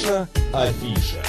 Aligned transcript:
Наша 0.00 0.28
афиша. 0.52 1.22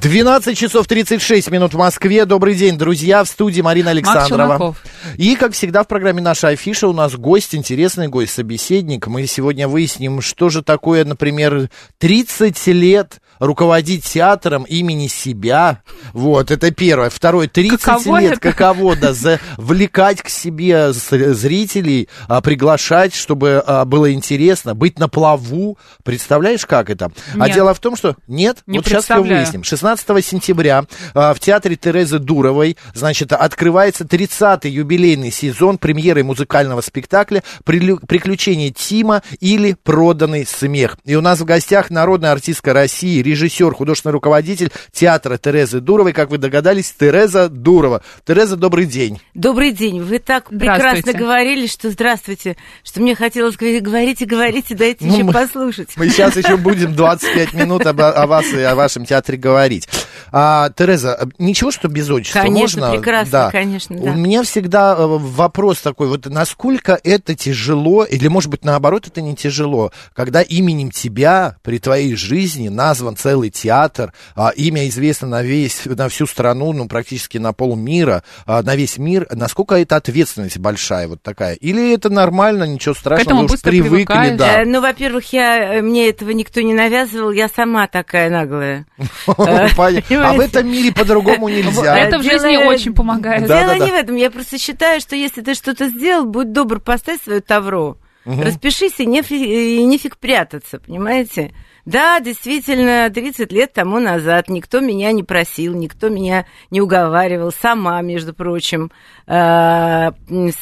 12 0.00 0.58
часов 0.58 0.86
36 0.86 1.50
минут 1.50 1.74
в 1.74 1.76
Москве. 1.76 2.24
Добрый 2.24 2.54
день, 2.54 2.78
друзья. 2.78 3.24
В 3.24 3.28
студии 3.28 3.60
Марина 3.60 3.90
Александрова. 3.90 4.76
И, 5.16 5.34
как 5.34 5.54
всегда, 5.54 5.82
в 5.82 5.88
программе 5.88 6.20
«Наша 6.22 6.48
афиша» 6.48 6.88
у 6.88 6.92
нас 6.92 7.14
гость, 7.14 7.54
интересный 7.54 8.08
гость, 8.08 8.32
собеседник. 8.32 9.06
Мы 9.06 9.26
сегодня 9.26 9.66
выясним, 9.66 10.20
что 10.20 10.48
же 10.50 10.62
такое, 10.62 11.04
например, 11.04 11.68
30 11.98 12.66
лет 12.68 13.21
руководить 13.38 14.04
театром 14.04 14.64
имени 14.64 15.08
себя. 15.08 15.82
Вот, 16.12 16.50
это 16.50 16.70
первое. 16.70 17.10
Второе, 17.10 17.48
30 17.48 17.80
Каково 17.80 18.20
лет, 18.20 18.32
это? 18.32 18.40
каково, 18.40 18.96
да, 18.96 19.12
завлекать 19.12 20.22
к 20.22 20.28
себе 20.28 20.92
зрителей, 20.92 22.08
а, 22.28 22.40
приглашать, 22.40 23.14
чтобы 23.14 23.62
а, 23.66 23.84
было 23.84 24.12
интересно, 24.12 24.74
быть 24.74 24.98
на 24.98 25.08
плаву. 25.08 25.78
Представляешь, 26.04 26.66
как 26.66 26.90
это? 26.90 27.10
А 27.34 27.46
Нет. 27.46 27.54
дело 27.54 27.74
в 27.74 27.80
том, 27.80 27.96
что... 27.96 28.16
Нет? 28.26 28.58
Не 28.66 28.78
вот 28.78 28.86
сейчас 28.86 29.04
все 29.04 29.22
выясним. 29.22 29.64
16 29.64 30.24
сентября 30.24 30.84
а, 31.14 31.34
в 31.34 31.40
театре 31.40 31.76
Терезы 31.76 32.18
Дуровой, 32.18 32.76
значит, 32.94 33.32
открывается 33.32 34.04
30-й 34.04 34.70
юбилейный 34.70 35.30
сезон 35.30 35.78
премьеры 35.78 36.24
музыкального 36.24 36.80
спектакля 36.80 37.42
«Прилю- 37.64 38.04
«Приключения 38.06 38.70
Тима» 38.70 39.22
или 39.40 39.76
«Проданный 39.82 40.46
смех». 40.46 40.98
И 41.04 41.14
у 41.14 41.20
нас 41.20 41.40
в 41.40 41.44
гостях 41.44 41.90
народная 41.90 42.32
артистка 42.32 42.72
России, 42.72 43.22
режиссер, 43.32 43.74
художественный 43.74 44.12
руководитель 44.12 44.70
театра 44.92 45.38
Терезы 45.38 45.80
Дуровой, 45.80 46.12
как 46.12 46.30
вы 46.30 46.38
догадались, 46.38 46.92
Тереза 46.98 47.48
Дурова. 47.48 48.02
Тереза, 48.26 48.56
добрый 48.56 48.86
день. 48.86 49.20
Добрый 49.34 49.72
день. 49.72 50.00
Вы 50.02 50.18
так 50.18 50.48
прекрасно 50.50 51.12
говорили, 51.12 51.66
что 51.66 51.90
здравствуйте, 51.90 52.56
что 52.84 53.00
мне 53.00 53.14
хотелось 53.14 53.56
говорить, 53.56 53.82
говорите, 53.82 54.24
говорите, 54.26 54.74
дайте 54.74 55.04
Ну, 55.06 55.14
еще 55.14 55.24
мы- 55.24 55.32
послушать. 55.32 55.88
Мы 55.96 56.08
сейчас 56.10 56.36
еще 56.36 56.56
будем 56.58 56.94
25 56.94 57.54
минут 57.54 57.86
об- 57.86 58.00
о 58.00 58.26
вас 58.26 58.46
и 58.52 58.60
о 58.60 58.74
вашем 58.74 59.04
театре 59.06 59.38
говорить. 59.38 59.88
А, 60.30 60.70
Тереза, 60.70 61.28
ничего, 61.38 61.70
что 61.70 61.88
без 61.88 62.08
отчества 62.08 62.40
Конечно, 62.40 62.80
можно? 62.86 62.96
прекрасно, 62.96 63.48
конечно, 63.52 63.96
да. 63.98 64.10
У 64.10 64.14
меня 64.14 64.42
всегда 64.44 64.94
э, 64.98 65.04
вопрос 65.06 65.80
такой, 65.80 66.08
вот 66.08 66.26
насколько 66.26 66.98
это 67.04 67.34
тяжело, 67.34 68.04
или, 68.04 68.28
может 68.28 68.50
быть, 68.50 68.64
наоборот, 68.64 69.06
это 69.06 69.20
не 69.20 69.34
тяжело, 69.36 69.92
когда 70.14 70.40
именем 70.42 70.90
тебя 70.90 71.56
при 71.62 71.78
твоей 71.78 72.14
жизни 72.14 72.68
назван 72.68 73.11
целый 73.16 73.50
театр, 73.50 74.12
а, 74.34 74.50
имя 74.50 74.88
известно 74.88 75.28
на, 75.28 75.42
весь, 75.42 75.86
на 75.86 76.08
всю 76.08 76.26
страну, 76.26 76.72
ну, 76.72 76.88
практически 76.88 77.38
на 77.38 77.52
полмира, 77.52 78.22
а, 78.46 78.62
на 78.62 78.76
весь 78.76 78.98
мир, 78.98 79.26
насколько 79.30 79.74
это 79.76 79.96
ответственность 79.96 80.58
большая 80.58 81.08
вот 81.08 81.22
такая? 81.22 81.54
Или 81.54 81.94
это 81.94 82.10
нормально, 82.10 82.64
ничего 82.64 82.94
страшного, 82.94 83.40
вы 83.40 83.54
уж 83.54 83.60
привыкли, 83.60 84.04
привыкаешь. 84.04 84.38
да? 84.38 84.62
Э, 84.62 84.64
ну, 84.64 84.80
во-первых, 84.80 85.32
я, 85.32 85.76
э, 85.76 85.82
мне 85.82 86.08
этого 86.08 86.30
никто 86.30 86.60
не 86.60 86.74
навязывал, 86.74 87.30
я 87.30 87.48
сама 87.48 87.86
такая 87.86 88.30
наглая. 88.30 88.86
А 90.22 90.34
в 90.34 90.40
этом 90.40 90.70
мире 90.70 90.92
по-другому 90.92 91.48
нельзя. 91.48 91.98
Это 91.98 92.18
в 92.18 92.22
жизни 92.22 92.56
очень 92.56 92.94
помогает. 92.94 93.46
Да, 93.46 93.62
Дело 93.62 93.84
не 93.84 93.90
в 93.90 93.94
этом, 93.94 94.16
я 94.16 94.30
просто 94.30 94.58
считаю, 94.58 95.00
что 95.00 95.16
если 95.16 95.42
ты 95.42 95.54
что-то 95.54 95.88
сделал, 95.88 96.26
будь 96.26 96.52
добр, 96.52 96.80
поставь 96.80 97.22
свое 97.22 97.40
тавро, 97.40 97.96
распишись 98.24 98.98
и 98.98 99.06
нефиг, 99.06 99.40
и 99.40 99.84
нефиг 99.84 100.16
прятаться, 100.18 100.78
понимаете? 100.78 101.52
Да, 101.84 102.20
действительно, 102.20 103.10
30 103.10 103.50
лет 103.50 103.72
тому 103.72 103.98
назад 103.98 104.48
никто 104.48 104.78
меня 104.78 105.10
не 105.10 105.24
просил, 105.24 105.74
никто 105.74 106.08
меня 106.10 106.46
не 106.70 106.80
уговаривал, 106.80 107.50
сама, 107.50 108.00
между 108.02 108.32
прочим, 108.32 108.92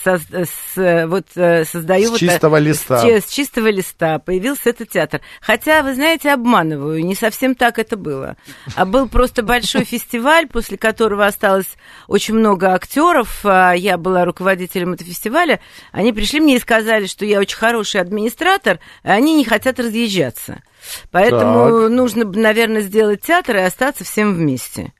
со- 0.04 0.20
с- 0.20 1.06
вот 1.08 1.26
э, 1.34 1.64
создаю 1.64 2.06
С 2.06 2.10
вот 2.10 2.20
чистого 2.20 2.56
э, 2.56 2.60
листа. 2.60 3.00
с 3.00 3.24
с 3.26 3.28
чистого 3.28 3.66
листа 3.68 4.18
появился 4.20 4.70
этот 4.70 4.90
театр. 4.90 5.20
Хотя, 5.40 5.82
вы 5.82 5.94
знаете, 5.94 6.30
обманываю, 6.30 7.04
не 7.04 7.16
совсем 7.16 7.56
так 7.56 7.80
это 7.80 7.96
было. 7.96 8.36
А 8.76 8.84
был 8.84 9.08
просто 9.08 9.42
большой 9.42 9.84
фестиваль, 9.84 10.46
после 10.46 10.78
которого 10.78 11.26
осталось 11.26 11.66
очень 12.06 12.34
много 12.34 12.72
актеров. 12.72 13.40
А 13.44 13.72
Я 13.72 13.98
была 13.98 14.24
руководителем 14.24 14.92
этого 14.92 15.10
фестиваля. 15.10 15.58
Они 15.90 16.12
пришли 16.12 16.38
мне 16.40 16.56
и 16.56 16.60
сказали, 16.60 17.06
что 17.06 17.24
я 17.24 17.40
очень 17.40 17.58
хороший 17.58 18.00
администратор, 18.00 18.78
а 19.02 19.14
они 19.14 19.34
не 19.34 19.44
хотят 19.44 19.80
разъезжаться. 19.80 20.62
Поэтому 21.10 21.88
нужно, 21.88 22.24
бы, 22.24 22.38
наверное, 22.38 22.82
сделать 22.82 23.22
театр 23.22 23.56
и 23.56 23.60
остаться 23.60 24.04
всем 24.04 24.34
вместе. 24.34 24.92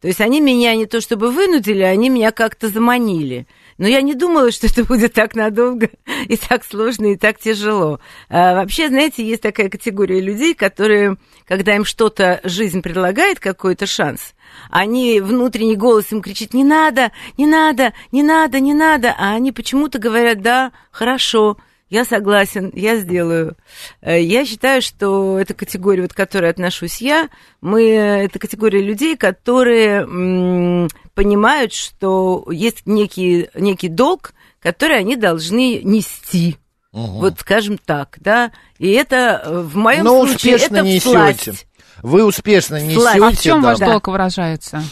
То 0.00 0.06
есть 0.06 0.20
они 0.20 0.40
меня 0.40 0.76
не 0.76 0.86
то 0.86 1.00
чтобы 1.00 1.32
вынудили, 1.32 1.82
они 1.82 2.08
меня 2.08 2.30
как-то 2.30 2.68
заманили. 2.68 3.48
Но 3.78 3.88
я 3.88 4.00
не 4.00 4.14
думала, 4.14 4.52
что 4.52 4.66
это 4.66 4.84
будет 4.84 5.12
так 5.12 5.34
надолго 5.34 5.90
и 6.26 6.36
так 6.36 6.64
сложно, 6.64 7.06
и 7.06 7.16
так 7.16 7.38
тяжело. 7.38 7.98
А, 8.28 8.54
вообще, 8.54 8.88
знаете, 8.88 9.26
есть 9.26 9.42
такая 9.42 9.68
категория 9.68 10.20
людей, 10.20 10.54
которые, 10.54 11.16
когда 11.46 11.74
им 11.74 11.84
что-то 11.84 12.40
жизнь 12.44 12.80
предлагает, 12.80 13.40
какой-то 13.40 13.86
шанс, 13.86 14.34
они 14.70 15.20
внутренний 15.20 15.76
голос 15.76 16.12
им 16.12 16.22
кричит 16.22 16.54
«не 16.54 16.64
надо, 16.64 17.10
не 17.36 17.46
надо, 17.46 17.92
не 18.12 18.22
надо, 18.22 18.60
не 18.60 18.74
надо», 18.74 19.14
а 19.18 19.34
они 19.34 19.50
почему-то 19.52 19.98
говорят 19.98 20.42
«да, 20.42 20.72
хорошо, 20.90 21.56
я 21.90 22.04
согласен, 22.04 22.70
я 22.74 22.96
сделаю. 22.98 23.56
Э, 24.00 24.20
Я 24.22 24.44
считаю, 24.44 24.82
что 24.82 25.38
эта 25.38 25.54
категория, 25.54 26.02
вот 26.02 26.12
к 26.12 26.16
которой 26.16 26.50
отношусь 26.50 27.00
я, 27.00 27.28
мы, 27.60 27.82
это 27.90 28.38
категория 28.38 28.82
людей, 28.82 29.16
которые 29.16 30.02
м, 30.02 30.88
понимают, 31.14 31.72
что 31.72 32.46
есть 32.50 32.86
некий, 32.86 33.48
некий 33.54 33.88
долг, 33.88 34.32
который 34.60 34.98
они 34.98 35.16
должны 35.16 35.80
нести. 35.82 36.56
Вот 36.92 37.38
скажем 37.40 37.78
так, 37.78 38.16
да. 38.20 38.50
И 38.78 38.90
это 38.90 39.42
э, 39.44 39.60
в 39.60 39.76
моем 39.76 40.04
Но 40.04 40.26
случае 40.26 40.56
успешно 40.56 40.76
это 40.78 40.86
несете. 40.86 41.10
власть. 41.10 41.66
Вы 42.02 42.24
успешно 42.24 42.80
несете. 42.80 43.22
А 43.24 43.30
в 43.30 43.40
чем 43.40 43.62
да. 43.62 43.68
ваш 43.68 43.78
долг 43.78 44.08
выражается? 44.08 44.82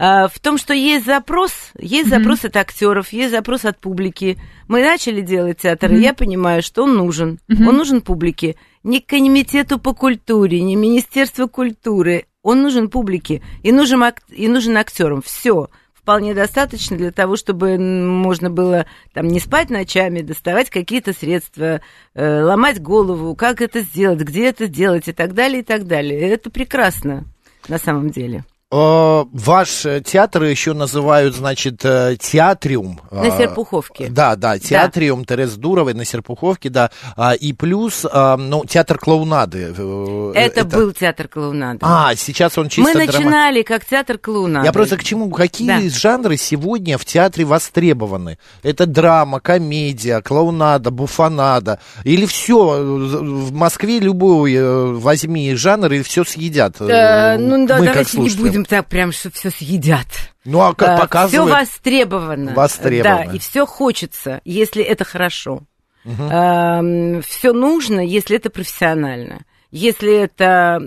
А, 0.00 0.28
В 0.28 0.38
том, 0.38 0.58
что 0.58 0.72
есть 0.74 1.04
запрос, 1.06 1.50
есть 1.78 2.08
запрос 2.08 2.44
от 2.44 2.56
актеров, 2.56 3.12
есть 3.12 3.32
запрос 3.32 3.64
от 3.64 3.78
публики. 3.80 4.38
Мы 4.68 4.80
начали 4.82 5.20
делать 5.22 5.58
театр, 5.62 5.92
и 5.92 6.00
я 6.00 6.14
понимаю, 6.14 6.62
что 6.62 6.84
он 6.84 6.96
нужен. 6.96 7.40
Он 7.68 7.76
нужен 7.76 8.00
публике. 8.00 8.54
Не 8.84 9.00
комитету 9.00 9.78
по 9.80 9.94
культуре, 9.94 10.62
не 10.62 10.76
Министерству 10.76 11.48
культуры. 11.48 12.26
Он 12.44 12.62
нужен 12.62 12.88
публике 12.88 13.42
и 13.64 13.72
нужен, 13.72 14.02
ак- 14.04 14.22
и 14.30 14.46
нужен 14.46 14.76
актерам. 14.76 15.20
Все 15.20 15.68
вполне 15.92 16.32
достаточно 16.32 16.96
для 16.96 17.10
того, 17.10 17.36
чтобы 17.36 17.76
можно 17.76 18.48
было 18.50 18.86
там 19.12 19.26
не 19.26 19.40
спать 19.40 19.68
ночами, 19.68 20.22
доставать 20.22 20.70
какие-то 20.70 21.12
средства, 21.12 21.80
э, 22.14 22.42
ломать 22.42 22.80
голову, 22.80 23.34
как 23.34 23.60
это 23.60 23.80
сделать, 23.80 24.20
где 24.20 24.46
это 24.46 24.66
сделать 24.66 25.08
и 25.08 25.12
так 25.12 25.34
далее, 25.34 25.60
и 25.60 25.64
так 25.64 25.86
далее. 25.86 26.20
Это 26.20 26.48
прекрасно 26.50 27.24
на 27.68 27.78
самом 27.78 28.10
деле. 28.10 28.44
Э, 28.78 29.24
Ваш 29.32 29.86
театр 30.04 30.42
еще 30.44 30.74
называют, 30.74 31.34
значит, 31.34 31.80
э, 31.84 32.16
театриум. 32.20 33.00
На 33.10 33.24
Э, 33.28 33.38
Серпуховке. 33.38 34.08
Да, 34.10 34.36
да, 34.36 34.58
театриум 34.58 35.24
Терез 35.24 35.54
Дуровой 35.54 35.94
на 35.94 36.04
Серпуховке, 36.04 36.68
да. 36.68 36.90
А, 37.16 37.32
И 37.32 37.54
плюс, 37.54 38.04
ну, 38.04 38.64
театр 38.68 38.98
клоунады. 38.98 39.74
э, 39.76 40.32
Это, 40.34 40.64
был 40.66 40.92
театр 40.92 41.28
клоунады. 41.28 41.78
А, 41.80 42.14
сейчас 42.14 42.58
он 42.58 42.68
чисто 42.68 42.92
Мы 42.98 43.06
драма- 43.06 43.06
начинали 43.24 43.62
как 43.62 43.86
театр 43.86 44.18
клоунады. 44.18 44.66
Я 44.66 44.72
просто 44.72 44.98
к 44.98 45.04
чему? 45.04 45.30
Какие 45.30 45.88
Да. 45.88 45.98
жанры 45.98 46.36
сегодня 46.36 46.98
в 46.98 47.06
театре 47.06 47.46
востребованы? 47.46 48.36
Это 48.62 48.84
драма, 48.84 49.40
комедия, 49.40 50.20
клоунада, 50.20 50.90
буфонада. 50.90 51.80
Или 52.04 52.26
все? 52.26 52.82
В 52.82 53.52
Москве 53.52 53.98
любой 53.98 54.92
возьми 54.98 55.54
жанр 55.54 55.92
и 55.92 56.02
все 56.02 56.24
съедят. 56.24 56.76
Э, 56.80 57.38
ну 57.38 57.66
да, 57.66 57.78
Мы 57.78 57.86
как 57.86 57.94
давайте 57.94 58.18
не 58.20 58.28
слушатели. 58.28 58.57
Будем 58.58 58.64
так 58.68 58.86
прям, 58.86 59.12
что 59.12 59.30
все 59.30 59.50
съедят. 59.50 60.06
Ну, 60.44 60.60
а 60.60 60.74
как 60.74 60.94
Все 60.96 61.00
показывают... 61.02 61.52
востребовано. 61.52 62.54
Востребовано. 62.54 63.24
Да, 63.26 63.32
и 63.32 63.38
все 63.38 63.66
хочется, 63.66 64.40
если 64.44 64.82
это 64.82 65.04
хорошо. 65.04 65.62
все 66.04 67.52
нужно, 67.52 68.00
если 68.00 68.36
это 68.36 68.50
профессионально. 68.50 69.42
Если 69.70 70.14
это 70.22 70.80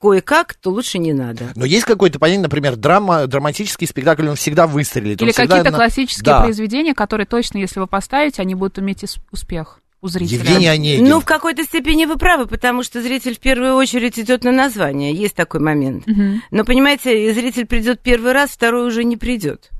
кое-как, 0.00 0.54
то 0.54 0.70
лучше 0.70 0.98
не 0.98 1.12
надо. 1.12 1.52
Но 1.54 1.66
есть 1.66 1.84
какое-то 1.84 2.18
понятие, 2.18 2.42
например, 2.44 2.76
драма, 2.76 3.26
драматический 3.26 3.86
спектакль, 3.86 4.26
он 4.26 4.36
всегда 4.36 4.66
выстрелит. 4.66 5.20
Или 5.20 5.32
всегда 5.32 5.48
какие-то 5.56 5.70
на- 5.70 5.76
классические 5.76 6.24
Да. 6.24 6.40
произведения, 6.40 6.94
которые 6.94 7.26
точно, 7.26 7.58
если 7.58 7.78
вы 7.78 7.86
поставите, 7.86 8.40
они 8.40 8.54
будут 8.54 8.78
иметь 8.78 9.04
успех 9.30 9.80
у 10.00 10.08
зрителя. 10.08 10.38
Евгений 10.38 10.68
Онегин. 10.68 11.08
Ну, 11.08 11.20
в 11.20 11.24
какой-то 11.24 11.64
степени 11.64 12.04
вы 12.04 12.16
правы, 12.16 12.46
потому 12.46 12.82
что 12.82 13.02
зритель 13.02 13.34
в 13.34 13.40
первую 13.40 13.74
очередь 13.74 14.18
идет 14.18 14.44
на 14.44 14.52
название. 14.52 15.12
Есть 15.12 15.34
такой 15.34 15.60
момент. 15.60 16.06
Мгм. 16.06 16.42
Но, 16.50 16.64
понимаете, 16.64 17.32
зритель 17.32 17.66
придет 17.66 18.00
первый 18.00 18.32
раз, 18.32 18.50
второй 18.50 18.86
уже 18.86 19.04
не 19.04 19.16
придет. 19.16 19.70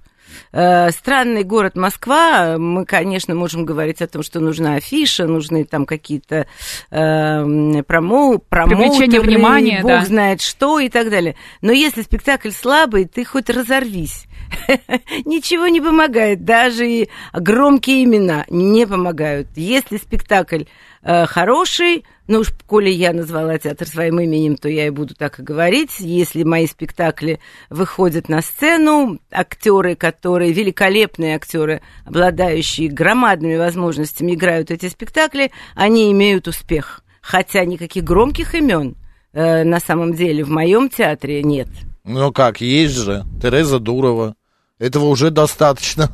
Э, 0.52 0.90
Странный 0.90 1.44
город 1.44 1.76
Москва. 1.76 2.56
Мы, 2.58 2.84
конечно, 2.84 3.34
можем 3.34 3.64
говорить 3.64 4.02
о 4.02 4.06
том, 4.06 4.22
что 4.22 4.40
нужна 4.40 4.74
афиша, 4.74 5.26
нужны 5.26 5.64
там 5.64 5.86
какие-то 5.86 6.46
э, 6.90 7.82
промо, 7.82 8.38
промоутеры, 8.38 9.20
внимания, 9.20 9.80
бог 9.82 9.90
да. 9.90 10.04
знает 10.04 10.40
что 10.40 10.78
и 10.78 10.88
так 10.88 11.10
далее. 11.10 11.36
Но 11.60 11.72
если 11.72 12.02
спектакль 12.02 12.50
слабый, 12.50 13.04
ты 13.06 13.24
хоть 13.24 13.50
разорвись. 13.50 14.26
Ничего 15.24 15.68
не 15.68 15.80
помогает. 15.80 16.44
Даже 16.44 16.88
и 16.88 17.08
громкие 17.32 18.04
имена 18.04 18.44
не 18.48 18.86
помогают. 18.86 19.48
Если 19.56 19.96
спектакль 19.96 20.64
э, 21.02 21.26
хороший. 21.26 22.04
Ну 22.28 22.40
уж, 22.40 22.48
коли 22.66 22.90
я 22.90 23.12
назвала 23.12 23.56
театр 23.58 23.86
своим 23.86 24.18
именем, 24.18 24.56
то 24.56 24.68
я 24.68 24.88
и 24.88 24.90
буду 24.90 25.14
так 25.14 25.38
и 25.38 25.42
говорить. 25.42 26.00
Если 26.00 26.42
мои 26.42 26.66
спектакли 26.66 27.38
выходят 27.70 28.28
на 28.28 28.42
сцену, 28.42 29.20
актеры, 29.30 29.94
которые, 29.94 30.52
великолепные 30.52 31.36
актеры, 31.36 31.82
обладающие 32.04 32.88
громадными 32.88 33.56
возможностями, 33.56 34.34
играют 34.34 34.70
эти 34.70 34.88
спектакли, 34.88 35.52
они 35.76 36.10
имеют 36.10 36.48
успех. 36.48 37.02
Хотя 37.20 37.64
никаких 37.64 38.04
громких 38.04 38.54
имен 38.54 38.96
э, 39.32 39.62
на 39.62 39.78
самом 39.78 40.14
деле 40.14 40.44
в 40.44 40.50
моем 40.50 40.88
театре 40.88 41.42
нет. 41.42 41.68
Ну 42.04 42.32
как, 42.32 42.60
есть 42.60 42.94
же. 42.94 43.24
Тереза 43.42 43.80
Дурова. 43.80 44.35
Этого 44.78 45.06
уже 45.06 45.30
достаточно. 45.30 46.10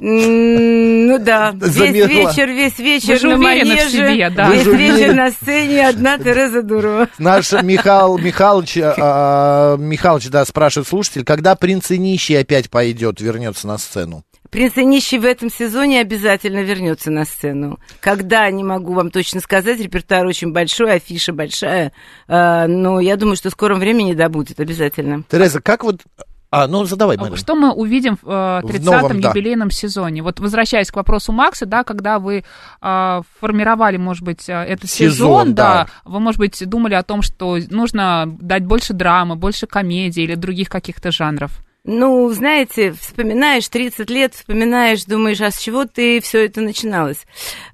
Ну 0.00 1.18
да, 1.20 1.52
весь 1.54 2.08
вечер, 2.08 2.48
весь 2.48 2.78
вечер 2.80 3.22
на 3.22 3.36
манеже, 3.36 3.88
себе, 3.88 4.30
да. 4.30 4.50
весь 4.50 4.66
вечер 4.66 5.14
на 5.14 5.30
сцене 5.30 5.88
одна 5.88 6.18
Тереза 6.18 6.62
Дурова. 6.62 7.08
Наш 7.18 7.52
Михаил 7.62 8.18
Михайлович, 8.18 8.78
а, 8.78 9.76
Михайлович, 9.76 10.28
да, 10.28 10.44
спрашивает 10.44 10.88
слушатель, 10.88 11.22
когда 11.22 11.54
принц 11.54 11.92
и 11.92 11.98
нищий 11.98 12.34
опять 12.34 12.68
пойдет, 12.68 13.20
вернется 13.20 13.68
на 13.68 13.78
сцену? 13.78 14.24
Принц 14.50 14.76
и 14.76 14.84
нищий 14.84 15.18
в 15.18 15.24
этом 15.24 15.48
сезоне 15.48 16.00
обязательно 16.00 16.64
вернется 16.64 17.12
на 17.12 17.24
сцену. 17.24 17.78
Когда, 18.00 18.50
не 18.50 18.64
могу 18.64 18.92
вам 18.94 19.12
точно 19.12 19.40
сказать, 19.40 19.78
репертуар 19.78 20.26
очень 20.26 20.52
большой, 20.52 20.94
афиша 20.94 21.32
большая, 21.32 21.92
а, 22.26 22.66
но 22.66 22.98
я 22.98 23.16
думаю, 23.16 23.36
что 23.36 23.50
в 23.50 23.52
скором 23.52 23.78
времени 23.78 24.14
да 24.14 24.28
будет 24.28 24.58
обязательно. 24.58 25.22
Тереза, 25.30 25.60
как 25.60 25.84
вот 25.84 26.00
а, 26.50 26.68
ну 26.68 26.84
задавай, 26.84 27.16
Марина. 27.16 27.36
Что 27.36 27.54
мы 27.54 27.72
увидим 27.72 28.16
в 28.20 28.26
30-м 28.26 29.18
э, 29.18 29.28
юбилейном 29.28 29.68
да. 29.68 29.74
сезоне? 29.74 30.22
Вот 30.22 30.38
возвращаясь 30.38 30.90
к 30.90 30.96
вопросу 30.96 31.32
Макса, 31.32 31.66
да, 31.66 31.82
когда 31.82 32.18
вы 32.18 32.44
э, 32.80 33.20
формировали, 33.40 33.96
может 33.96 34.22
быть, 34.22 34.48
э, 34.48 34.52
этот 34.52 34.88
сезон, 34.88 35.10
сезон 35.12 35.54
да, 35.54 35.84
да, 35.84 35.90
вы, 36.04 36.20
может 36.20 36.38
быть, 36.38 36.66
думали 36.68 36.94
о 36.94 37.02
том, 37.02 37.22
что 37.22 37.58
нужно 37.70 38.26
дать 38.40 38.64
больше 38.64 38.92
драмы, 38.92 39.34
больше 39.36 39.66
комедии 39.66 40.22
или 40.22 40.34
других 40.34 40.68
каких-то 40.68 41.10
жанров? 41.10 41.50
Ну, 41.88 42.28
знаете, 42.32 42.92
вспоминаешь 42.92 43.68
30 43.68 44.10
лет, 44.10 44.34
вспоминаешь, 44.34 45.04
думаешь, 45.04 45.40
а 45.40 45.52
с 45.52 45.58
чего 45.58 45.84
ты 45.84 46.20
все 46.20 46.44
это 46.46 46.60
начиналось? 46.60 47.24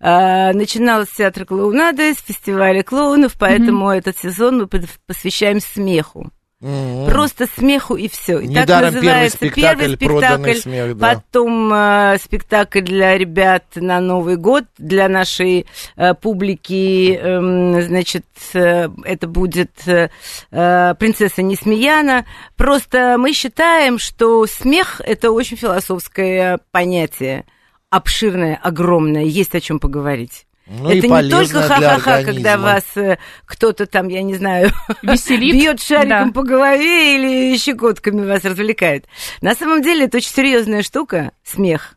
А, 0.00 0.52
начиналось 0.52 1.08
с 1.08 1.16
театра 1.16 1.46
клоунады, 1.46 2.12
с 2.12 2.18
фестиваля 2.18 2.82
клоунов, 2.82 3.36
поэтому 3.38 3.90
mm-hmm. 3.90 3.98
этот 3.98 4.18
сезон 4.18 4.58
мы 4.58 4.82
посвящаем 5.06 5.60
смеху. 5.60 6.30
Mm-hmm. 6.62 7.10
Просто 7.10 7.48
смеху 7.56 7.96
и 7.96 8.08
все. 8.08 8.38
И 8.38 8.46
Недаром 8.46 8.66
так 8.66 8.94
называется 8.94 9.38
первый 9.38 9.50
спектакль, 9.50 9.96
первый 9.96 9.96
спектакль 9.96 10.54
смех, 10.54 10.96
да. 10.96 11.08
потом 11.08 11.74
э, 11.74 12.18
спектакль 12.22 12.80
для 12.82 13.18
ребят 13.18 13.64
на 13.74 13.98
Новый 14.00 14.36
год, 14.36 14.64
для 14.78 15.08
нашей 15.08 15.66
э, 15.96 16.14
публики, 16.14 17.18
э, 17.20 17.82
значит, 17.82 18.26
э, 18.54 18.88
это 19.04 19.26
будет 19.26 19.72
э, 19.88 20.10
э, 20.52 20.94
принцесса 20.94 21.42
Несмеяна. 21.42 22.26
Просто 22.56 23.16
мы 23.18 23.32
считаем, 23.32 23.98
что 23.98 24.46
смех 24.46 25.00
это 25.04 25.32
очень 25.32 25.56
философское 25.56 26.60
понятие, 26.70 27.44
обширное, 27.90 28.56
огромное, 28.62 29.24
есть 29.24 29.56
о 29.56 29.60
чем 29.60 29.80
поговорить. 29.80 30.46
Ну, 30.66 30.90
это 30.90 31.08
не 31.08 31.30
только 31.30 31.62
ха-ха-ха, 31.62 32.22
когда 32.22 32.56
вас 32.56 32.84
э, 32.94 33.18
кто-то 33.44 33.86
там, 33.86 34.08
я 34.08 34.22
не 34.22 34.34
знаю, 34.34 34.70
бьет 35.02 35.80
шариком 35.80 36.28
да. 36.28 36.32
по 36.32 36.42
голове 36.42 37.16
или 37.16 37.56
щекотками 37.58 38.24
вас 38.24 38.44
развлекает. 38.44 39.06
На 39.40 39.54
самом 39.54 39.82
деле 39.82 40.04
это 40.04 40.18
очень 40.18 40.30
серьезная 40.30 40.82
штука, 40.82 41.32
смех. 41.42 41.96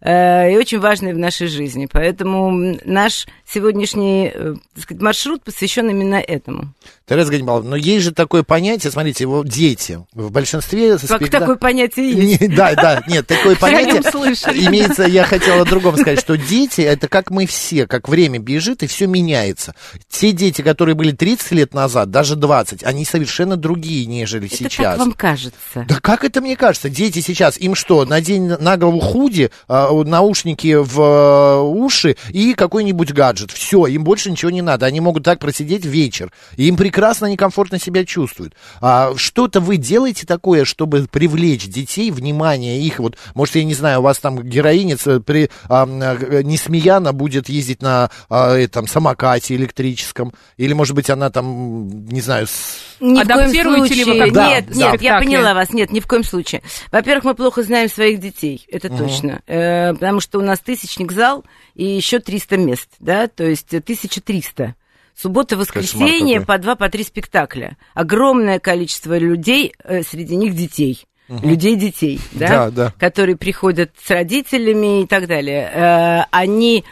Э, 0.00 0.52
и 0.52 0.56
очень 0.56 0.80
важные 0.80 1.14
в 1.14 1.18
нашей 1.18 1.46
жизни. 1.46 1.88
Поэтому 1.90 2.76
наш 2.84 3.26
сегодняшний 3.46 4.30
э, 4.34 4.54
так 4.74 4.84
сказать, 4.84 5.02
маршрут 5.02 5.44
посвящен 5.44 5.88
именно 5.90 6.16
этому. 6.16 6.74
Тереза 7.06 7.30
Ганнибаловна, 7.30 7.70
но 7.70 7.76
есть 7.76 8.04
же 8.04 8.12
такое 8.12 8.42
понятие, 8.42 8.90
смотрите, 8.90 9.24
его 9.24 9.44
дети 9.44 10.04
в 10.14 10.30
большинстве... 10.30 10.96
Как 10.98 11.16
спектак... 11.16 11.40
такое 11.40 11.56
понятие 11.56 12.12
есть? 12.12 12.40
Не, 12.40 12.48
да, 12.48 12.74
да, 12.74 13.02
нет, 13.06 13.26
такое 13.26 13.56
понятие 13.60 14.00
имеется, 14.66 15.02
я 15.02 15.24
хотела 15.24 15.62
о 15.62 15.64
другом 15.64 15.96
сказать, 15.96 16.20
что 16.20 16.36
дети, 16.38 16.80
это 16.80 17.08
как 17.08 17.30
мы 17.30 17.46
все, 17.46 17.86
как 17.86 18.08
время 18.08 18.38
бежит, 18.38 18.82
и 18.82 18.86
все 18.86 19.06
меняется. 19.06 19.74
Те 20.08 20.32
дети, 20.32 20.62
которые 20.62 20.94
были 20.94 21.12
30 21.12 21.50
лет 21.52 21.74
назад, 21.74 22.10
даже 22.10 22.36
20, 22.36 22.84
они 22.84 23.04
совершенно 23.04 23.56
другие, 23.56 24.06
нежели 24.06 24.46
это 24.46 24.56
сейчас. 24.56 24.96
как 24.96 24.98
вам 24.98 25.12
кажется? 25.12 25.84
Да 25.88 25.98
как 26.00 26.24
это 26.24 26.40
мне 26.40 26.56
кажется? 26.56 26.88
Дети 26.88 27.20
сейчас, 27.20 27.58
им 27.58 27.74
что, 27.74 28.04
надень 28.04 28.46
на 28.46 28.76
голову 28.76 29.00
худи, 29.00 29.50
наушники 29.68 30.74
в 30.74 31.00
э, 31.00 31.60
уши 31.60 32.16
и 32.30 32.54
какой-нибудь 32.54 33.12
гаджет. 33.12 33.50
Все, 33.50 33.86
им 33.86 34.04
больше 34.04 34.30
ничего 34.30 34.50
не 34.50 34.62
надо. 34.62 34.86
Они 34.86 35.00
могут 35.00 35.24
так 35.24 35.38
просидеть 35.38 35.84
вечер. 35.84 36.32
И 36.56 36.68
им 36.68 36.76
прекрасно, 36.76 37.26
некомфортно 37.26 37.78
себя 37.78 38.04
чувствуют. 38.04 38.54
А 38.80 39.12
что-то 39.16 39.60
вы 39.60 39.76
делаете 39.76 40.26
такое, 40.26 40.64
чтобы 40.64 41.06
привлечь 41.10 41.66
детей, 41.66 42.10
внимание 42.10 42.80
их, 42.80 42.98
вот, 42.98 43.16
может, 43.34 43.56
я 43.56 43.64
не 43.64 43.74
знаю, 43.74 44.00
у 44.00 44.02
вас 44.02 44.18
там 44.18 44.42
героиница 44.42 45.20
при 45.20 45.50
а, 45.68 45.86
Несмеяна 45.86 47.12
будет 47.12 47.48
ездить 47.48 47.82
на 47.82 48.10
а, 48.28 48.54
этом 48.54 48.86
самокате 48.86 49.54
электрическом, 49.54 50.32
или, 50.56 50.72
может 50.72 50.94
быть, 50.94 51.10
она 51.10 51.30
там, 51.30 52.06
не 52.06 52.20
знаю, 52.20 52.46
с... 52.46 52.78
Ни 53.00 53.20
Адаптируете 53.20 53.94
ли 53.94 54.04
вы 54.04 54.30
да, 54.30 54.48
Нет, 54.48 54.66
да. 54.68 54.92
нет, 54.92 55.02
я 55.02 55.18
поняла 55.18 55.54
вас, 55.54 55.70
нет, 55.72 55.90
ни 55.90 56.00
в 56.00 56.06
коем 56.06 56.24
случае. 56.24 56.62
Во-первых, 56.90 57.24
мы 57.24 57.34
плохо 57.34 57.62
знаем 57.62 57.90
своих 57.90 58.20
детей, 58.20 58.64
это 58.70 58.88
угу. 58.88 58.98
точно. 58.98 59.41
Э, 59.46 59.92
потому 59.94 60.20
что 60.20 60.38
у 60.38 60.42
нас 60.42 60.60
тысячник 60.60 61.12
зал 61.12 61.44
и 61.74 61.84
еще 61.84 62.18
300 62.20 62.56
мест, 62.58 62.88
да, 63.00 63.28
то 63.28 63.44
есть 63.44 63.68
1300. 63.68 64.74
Суббота, 65.14 65.56
воскресенье 65.56 66.40
по 66.40 66.56
два, 66.58 66.74
по 66.74 66.88
три 66.88 67.04
спектакля. 67.04 67.76
Огромное 67.94 68.58
количество 68.58 69.18
людей, 69.18 69.74
э, 69.84 70.02
среди 70.02 70.36
них 70.36 70.54
детей. 70.54 71.04
Угу. 71.28 71.46
Людей 71.46 71.76
детей, 71.76 72.20
да? 72.32 72.48
Да, 72.48 72.70
да, 72.70 72.94
которые 72.98 73.36
приходят 73.36 73.92
с 74.02 74.10
родителями 74.10 75.02
и 75.02 75.06
так 75.06 75.26
далее. 75.28 75.70
Э, 75.72 76.24
они 76.30 76.84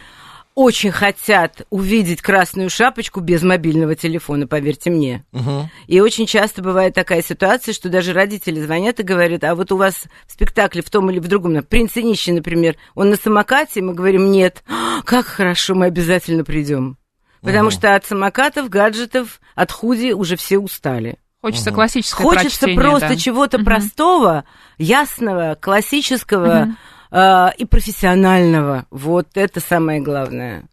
очень 0.53 0.91
хотят 0.91 1.65
увидеть 1.69 2.21
красную 2.21 2.69
шапочку 2.69 3.21
без 3.21 3.41
мобильного 3.41 3.95
телефона, 3.95 4.47
поверьте 4.47 4.89
мне. 4.89 5.23
Угу. 5.31 5.69
И 5.87 5.99
очень 6.01 6.25
часто 6.25 6.61
бывает 6.61 6.93
такая 6.93 7.21
ситуация, 7.21 7.73
что 7.73 7.89
даже 7.89 8.13
родители 8.13 8.59
звонят 8.59 8.99
и 8.99 9.03
говорят, 9.03 9.43
а 9.43 9.55
вот 9.55 9.71
у 9.71 9.77
вас 9.77 10.03
в 10.27 10.31
спектакле 10.31 10.81
в 10.81 10.89
том 10.89 11.09
или 11.09 11.19
в 11.19 11.27
другом, 11.27 11.63
принц 11.63 11.95
и 11.97 12.03
нищий, 12.03 12.33
например, 12.33 12.75
он 12.95 13.09
на 13.09 13.15
самокате, 13.15 13.81
мы 13.81 13.93
говорим, 13.93 14.31
нет, 14.31 14.63
как 15.05 15.25
хорошо, 15.25 15.73
мы 15.73 15.85
обязательно 15.85 16.43
придем. 16.43 16.97
Потому 17.41 17.69
угу. 17.69 17.75
что 17.75 17.95
от 17.95 18.05
самокатов, 18.05 18.69
гаджетов, 18.69 19.39
от 19.55 19.71
худи 19.71 20.11
уже 20.11 20.35
все 20.35 20.59
устали. 20.59 21.17
Хочется 21.41 21.71
угу. 21.71 21.75
классического 21.75 22.29
Хочется 22.35 22.67
просто 22.75 23.09
да. 23.09 23.15
чего-то 23.15 23.57
угу. 23.57 23.65
простого, 23.65 24.43
ясного, 24.77 25.57
классического. 25.59 26.63
Угу 26.63 26.75
э, 27.11 27.47
и 27.57 27.65
профессионального. 27.65 28.85
Вот 28.89 29.27
это 29.35 29.59
самое 29.59 30.01
главное. 30.01 30.63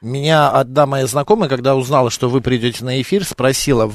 Меня 0.00 0.50
одна 0.50 0.86
моя 0.86 1.06
знакомая, 1.06 1.48
когда 1.48 1.74
узнала, 1.74 2.10
что 2.10 2.28
вы 2.28 2.40
придете 2.40 2.84
на 2.84 3.00
эфир, 3.00 3.24
спросила, 3.24 3.90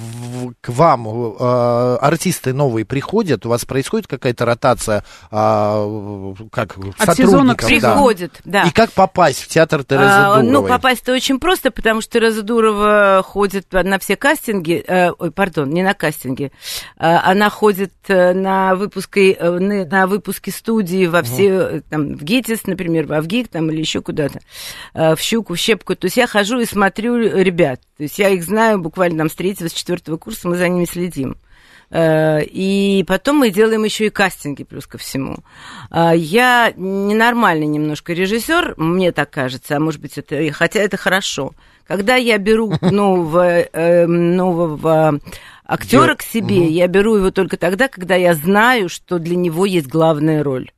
к 0.60 0.70
вам 0.70 1.08
э, 1.08 1.98
артисты 2.02 2.54
новые 2.54 2.86
приходят, 2.86 3.46
у 3.46 3.50
вас 3.50 3.66
происходит 3.66 4.08
какая-то 4.08 4.46
ротация 4.46 5.04
э, 5.32 6.34
как 6.52 6.78
От 6.98 7.16
сотрудников? 7.16 7.68
Приходит, 7.68 8.42
да. 8.44 8.64
И 8.64 8.72
как 8.72 8.92
попасть 8.92 9.42
в 9.44 9.48
театр 9.48 9.84
Терезы 9.84 10.04
а, 10.06 10.42
Дуровой? 10.42 10.52
Ну, 10.52 10.68
попасть-то 10.68 11.14
очень 11.14 11.40
просто, 11.40 11.72
потому 11.72 12.02
что 12.02 12.14
Тереза 12.14 12.42
Дурова 12.42 13.24
ходит 13.26 13.72
на 13.72 14.00
все 14.00 14.16
кастинги, 14.16 14.84
э, 14.86 15.12
ой, 15.12 15.32
пардон, 15.32 15.70
не 15.70 15.84
на 15.84 15.94
кастинги, 15.94 16.52
э, 16.98 17.06
она 17.06 17.50
ходит 17.50 17.94
э, 18.08 18.34
на 18.34 18.76
выпуски, 18.76 19.36
э, 19.38 19.86
на 19.86 20.08
выпуски 20.08 20.50
студии 20.50 21.06
во 21.08 21.24
все, 21.24 21.54
угу. 21.54 21.84
там, 21.90 22.14
в 22.16 22.24
ГИТИС, 22.24 22.68
например, 22.68 23.08
в 23.08 23.14
АВГИК, 23.14 23.50
там, 23.50 23.70
или 23.72 23.80
еще 23.80 24.02
куда-то, 24.02 24.40
э, 24.94 25.16
в 25.16 25.20
Щуку, 25.20 25.56
в 25.56 25.58
Щепку, 25.58 25.96
то 25.96 26.06
есть 26.06 26.18
я 26.18 26.28
хожу 26.28 26.60
и 26.60 26.66
смотрю 26.66 27.18
ребят, 27.18 27.82
то 28.02 28.06
есть 28.06 28.18
я 28.18 28.30
их 28.30 28.44
знаю 28.44 28.80
буквально 28.80 29.20
там 29.20 29.30
с 29.30 29.36
третьего, 29.36 29.68
с 29.68 29.74
четвертого 29.74 30.18
курса, 30.18 30.48
мы 30.48 30.58
за 30.58 30.68
ними 30.68 30.86
следим. 30.86 31.38
Э, 31.92 32.44
и 32.44 33.06
потом 33.08 33.38
мы 33.38 33.52
делаем 33.52 33.84
еще 33.84 34.08
и 34.08 34.10
кастинги 34.10 34.64
плюс 34.64 34.88
ко 34.88 34.98
всему. 34.98 35.44
Э, 35.92 36.14
я 36.16 36.74
ненормальный 36.76 37.68
немножко 37.68 38.14
режиссер, 38.14 38.74
мне 38.78 39.12
так 39.12 39.30
кажется, 39.30 39.78
а 39.78 39.80
может 39.80 40.02
быть 40.02 40.18
это, 40.18 40.52
хотя 40.52 40.80
это 40.80 40.98
хорошо. 40.98 41.52
Когда 41.86 42.16
я 42.16 42.40
беру 42.40 42.74
нового, 42.82 43.68
нового 44.08 45.20
актера 45.64 46.16
к 46.16 46.24
себе, 46.24 46.70
я 46.70 46.88
беру 46.88 47.18
его 47.18 47.30
только 47.30 47.56
тогда, 47.56 47.88
когда 47.88 48.16
я 48.16 48.34
знаю, 48.34 48.90
что 48.90 49.20
для 49.20 49.36
него 49.36 49.68
есть 49.68 49.86
главная 49.86 50.44
роль. 50.44 50.72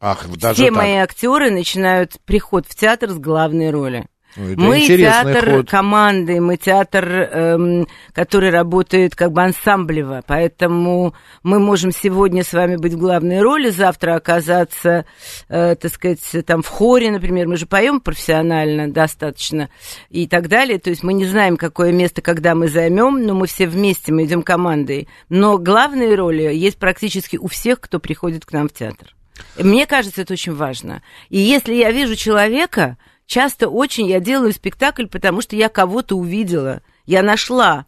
Ах, 0.00 0.28
даже 0.36 0.54
Все 0.54 0.66
так. 0.66 0.76
мои 0.76 0.94
актеры 0.98 1.50
начинают 1.50 2.20
приход 2.24 2.66
в 2.68 2.76
театр 2.76 3.10
с 3.10 3.18
главной 3.18 3.70
роли. 3.70 4.06
Ну, 4.36 4.54
мы 4.56 4.80
театр 4.80 5.50
ход. 5.50 5.70
команды, 5.70 6.40
мы 6.40 6.56
театр, 6.56 7.04
эм, 7.10 7.88
который 8.12 8.50
работает 8.50 9.16
как 9.16 9.32
бы 9.32 9.42
ансамблево, 9.42 10.22
поэтому 10.26 11.14
мы 11.42 11.58
можем 11.58 11.90
сегодня 11.90 12.44
с 12.44 12.52
вами 12.52 12.76
быть 12.76 12.94
в 12.94 12.98
главной 12.98 13.40
роли, 13.40 13.70
завтра 13.70 14.14
оказаться, 14.14 15.04
э, 15.48 15.74
так 15.74 15.92
сказать, 15.92 16.20
там 16.46 16.62
в 16.62 16.68
хоре, 16.68 17.10
например, 17.10 17.48
мы 17.48 17.56
же 17.56 17.66
поем 17.66 18.00
профессионально 18.00 18.90
достаточно 18.90 19.68
и 20.10 20.28
так 20.28 20.48
далее, 20.48 20.78
то 20.78 20.90
есть 20.90 21.02
мы 21.02 21.12
не 21.12 21.26
знаем, 21.26 21.56
какое 21.56 21.92
место, 21.92 22.22
когда 22.22 22.54
мы 22.54 22.68
займем, 22.68 23.26
но 23.26 23.34
мы 23.34 23.46
все 23.48 23.66
вместе, 23.66 24.12
мы 24.12 24.24
идем 24.24 24.42
командой. 24.42 25.08
Но 25.28 25.58
главные 25.58 26.14
роли 26.14 26.42
есть 26.54 26.78
практически 26.78 27.36
у 27.36 27.48
всех, 27.48 27.80
кто 27.80 27.98
приходит 27.98 28.44
к 28.44 28.52
нам 28.52 28.68
в 28.68 28.72
театр. 28.72 29.14
Мне 29.58 29.86
кажется, 29.86 30.22
это 30.22 30.34
очень 30.34 30.54
важно. 30.54 31.02
И 31.28 31.38
если 31.38 31.74
я 31.74 31.90
вижу 31.90 32.16
человека, 32.16 32.96
часто 33.30 33.68
очень 33.68 34.08
я 34.08 34.18
делаю 34.18 34.52
спектакль, 34.52 35.06
потому 35.06 35.40
что 35.40 35.54
я 35.54 35.68
кого-то 35.68 36.16
увидела. 36.16 36.82
Я 37.06 37.22
нашла 37.22 37.86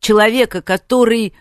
человека, 0.00 0.62
который 0.62 1.32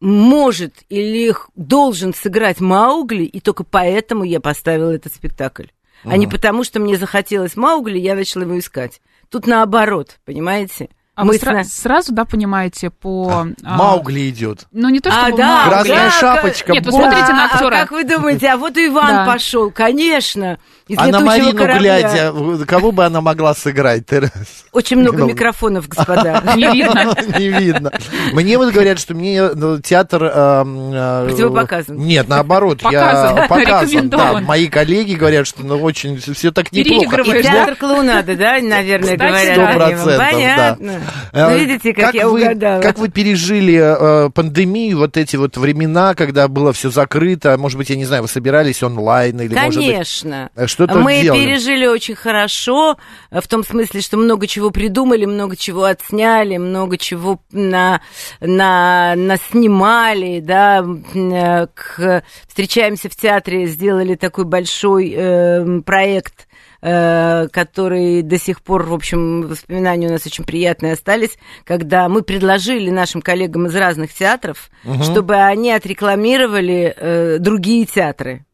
может 0.00 0.82
или 0.88 1.32
должен 1.54 2.12
сыграть 2.12 2.60
Маугли, 2.60 3.22
и 3.22 3.38
только 3.38 3.62
поэтому 3.62 4.24
я 4.24 4.40
поставила 4.40 4.90
этот 4.90 5.14
спектакль. 5.14 5.66
Угу. 6.02 6.12
А 6.12 6.16
не 6.16 6.26
потому, 6.26 6.64
что 6.64 6.80
мне 6.80 6.96
захотелось 6.96 7.54
Маугли, 7.54 7.98
я 7.98 8.16
начала 8.16 8.42
его 8.42 8.58
искать. 8.58 9.00
Тут 9.30 9.46
наоборот, 9.46 10.18
понимаете? 10.24 10.88
А 11.14 11.24
мы 11.24 11.32
вы 11.32 11.36
сра- 11.36 11.62
сразу, 11.64 12.14
да, 12.14 12.24
понимаете, 12.24 12.88
по... 12.88 13.46
А, 13.62 13.76
Маугли 13.76 14.30
идет. 14.30 14.66
Ну, 14.72 14.88
не 14.88 14.98
то, 15.00 15.10
что 15.10 15.26
а, 15.26 15.30
да, 15.30 15.64
Красная 15.68 16.06
да, 16.06 16.10
шапочка. 16.10 16.72
Нет, 16.72 16.84
посмотрите 16.86 17.32
на 17.32 17.44
актера. 17.44 17.74
А, 17.74 17.80
как 17.80 17.90
вы 17.90 18.04
думаете, 18.04 18.48
а 18.48 18.56
вот 18.56 18.78
Иван 18.78 19.26
пошел, 19.26 19.70
конечно. 19.70 20.58
Из 20.88 20.98
а 20.98 21.08
на 21.08 21.20
Марину 21.20 21.54
корабля. 21.54 22.00
глядя, 22.00 22.64
кого 22.66 22.92
бы 22.92 23.04
она 23.04 23.20
могла 23.20 23.54
сыграть, 23.54 24.06
Терес? 24.06 24.30
Очень 24.72 24.98
много 24.98 25.18
ну, 25.18 25.26
микрофонов, 25.28 25.86
господа. 25.86 26.42
Не 26.56 26.72
видно. 26.72 27.14
Не 27.38 27.48
видно. 27.48 27.92
Мне 28.32 28.56
вот 28.56 28.72
говорят, 28.72 28.98
что 28.98 29.14
мне 29.14 29.50
ну, 29.54 29.80
театр... 29.80 30.24
Э, 30.24 31.24
Противопоказан. 31.28 31.96
Нет, 31.96 32.26
наоборот. 32.26 32.80
Я 32.90 33.46
показан. 33.48 34.08
Да, 34.08 34.40
мои 34.40 34.66
коллеги 34.68 35.14
говорят, 35.14 35.46
что 35.46 35.62
ну, 35.62 35.76
очень 35.76 36.16
все 36.18 36.52
так 36.52 36.72
неплохо. 36.72 37.20
И 37.20 37.42
театр 37.42 37.76
клоунады, 37.76 38.34
да, 38.34 38.58
наверное, 38.60 39.18
говорят. 39.18 39.54
Сто 39.54 39.74
процентов, 39.74 40.16
Понятно. 40.16 41.02
Ну, 41.32 41.56
видите, 41.56 41.92
как 41.94 42.14
я 42.14 42.28
угадала. 42.28 42.80
Как 42.82 42.98
вы 42.98 43.08
пережили 43.08 43.78
э, 44.26 44.30
пандемию, 44.30 44.98
вот 44.98 45.16
эти 45.16 45.36
вот 45.36 45.56
времена, 45.56 46.14
когда 46.14 46.48
было 46.48 46.72
все 46.72 46.90
закрыто? 46.90 47.56
Может 47.58 47.78
быть, 47.78 47.90
я 47.90 47.96
не 47.96 48.04
знаю, 48.04 48.22
вы 48.22 48.28
собирались 48.28 48.82
онлайн 48.82 49.40
или, 49.40 49.54
Конечно. 49.54 49.64
может 49.64 49.78
быть... 49.78 49.92
Конечно 49.92 50.50
что-то 50.66 50.98
Мы 50.98 51.22
делали. 51.22 51.40
пережили 51.40 51.86
очень 51.86 52.14
хорошо, 52.14 52.96
э, 53.30 53.40
в 53.40 53.48
том 53.48 53.64
смысле, 53.64 54.00
что 54.00 54.16
много 54.16 54.46
чего 54.46 54.70
придумали, 54.70 55.24
много 55.24 55.56
чего 55.56 55.84
отсняли, 55.84 56.56
много 56.56 56.98
чего 56.98 57.40
на, 57.52 58.00
на, 58.40 59.14
на 59.16 59.36
снимали, 59.36 60.40
да, 60.40 60.84
э, 61.14 61.66
к, 61.74 62.24
встречаемся 62.48 63.08
в 63.08 63.16
театре, 63.16 63.66
сделали 63.66 64.14
такой 64.14 64.44
большой 64.44 65.14
э, 65.16 65.80
проект, 65.82 66.48
э, 66.82 67.48
который 67.48 68.22
до 68.22 68.38
сих 68.38 68.60
пор, 68.60 68.82
в 68.84 68.92
общем, 68.92 69.42
воспоминания 69.42 70.08
у 70.08 70.12
нас 70.12 70.26
очень 70.26 70.44
приятные 70.44 70.92
остались, 70.92 71.38
когда 71.64 72.08
мы 72.08 72.22
предложили 72.22 72.90
нашим 72.90 73.22
коллегам 73.22 73.66
из 73.66 73.74
разных 73.74 74.12
театров, 74.12 74.70
угу. 74.84 75.02
чтобы 75.02 75.36
они 75.36 75.72
отрекламировали 75.72 76.94
э, 76.96 77.38
другие 77.38 77.86
театры. 77.86 78.44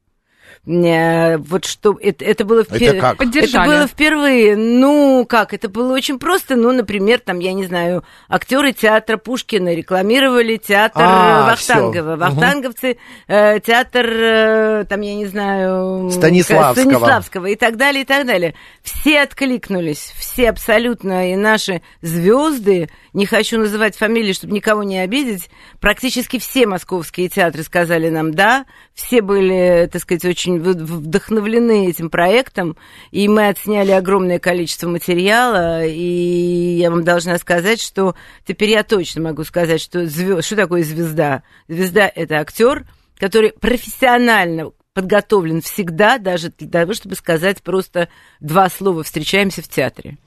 Э, 0.67 1.39
вот 1.39 1.65
что 1.65 1.99
это, 2.01 2.25
это 2.25 2.45
было 2.45 2.65
впервые. 2.65 2.91
Это, 2.91 3.01
как? 3.01 3.23
это 3.23 3.65
было 3.65 3.87
впервые. 3.87 4.57
Ну, 4.57 5.27
как? 5.29 5.55
Это 5.55 5.69
было 5.69 5.95
очень 5.95 6.19
просто. 6.19 6.57
Ну, 6.57 6.73
например, 6.73 7.21
там, 7.21 7.39
я 7.39 7.53
не 7.53 7.67
знаю, 7.67 8.05
актеры 8.29 8.73
театра 8.73 9.17
Пушкина 9.17 9.75
рекламировали 9.75 10.57
театр 10.57 11.03
а, 11.05 11.51
Вахтангова. 11.51 12.17
Всё. 12.17 12.25
Вахтанговцы, 12.25 12.91
угу. 12.91 13.61
театр, 13.61 14.07
э, 14.07 14.85
там, 14.89 15.01
я 15.01 15.15
не 15.15 15.27
знаю... 15.27 16.11
Станиславского. 16.11 16.83
Станиславского 16.83 17.47
и 17.47 17.57
так 17.57 17.77
далее, 17.77 18.03
и 18.03 18.07
так 18.07 18.27
далее. 18.27 18.55
Все 18.83 19.23
откликнулись, 19.23 20.13
все 20.17 20.51
абсолютно, 20.51 21.33
и 21.33 21.37
наши 21.37 21.83
звезды, 22.03 22.89
не 23.13 23.27
хочу 23.27 23.59
называть 23.59 23.97
фамилии, 23.97 24.33
чтобы 24.33 24.53
никого 24.53 24.83
не 24.83 24.99
обидеть, 24.99 25.51
практически 25.81 26.39
все 26.39 26.67
московские 26.67 27.29
театры 27.29 27.63
сказали 27.63 28.09
нам 28.09 28.35
«да», 28.35 28.67
все 28.95 29.23
были, 29.23 29.89
так 29.93 30.03
сказать, 30.03 30.25
очень 30.25 30.58
вдохновлены 30.59 31.89
этим 31.89 32.11
проектом, 32.11 32.77
и 33.11 33.29
мы 33.29 33.49
отсняли 33.49 33.93
огромное 33.93 34.39
количество 34.39 34.89
материала, 34.89 35.85
и 35.85 36.77
я 36.79 36.91
вам 36.91 37.05
должна 37.05 37.39
сказать, 37.39 37.81
что 37.81 38.15
теперь 38.47 38.71
я 38.71 38.83
точно 38.83 39.23
могу 39.23 39.45
сказать, 39.45 39.81
что 39.81 40.07
звезд... 40.07 40.45
что 40.45 40.57
такое 40.57 40.83
звезда? 40.83 41.43
Звезда– 41.69 42.11
это 42.15 42.37
актер, 42.41 42.87
который 43.19 43.53
профессионально 43.53 44.73
подготовлен 44.99 45.63
всегда, 45.63 46.19
даже 46.19 46.53
для 46.59 46.69
того, 46.69 46.93
чтобы 46.93 47.15
сказать 47.15 47.63
просто 47.63 48.09
два 48.41 48.69
слова 48.69 49.05
«встречаемся 49.05 49.63
в 49.63 49.69
театре». 49.69 50.19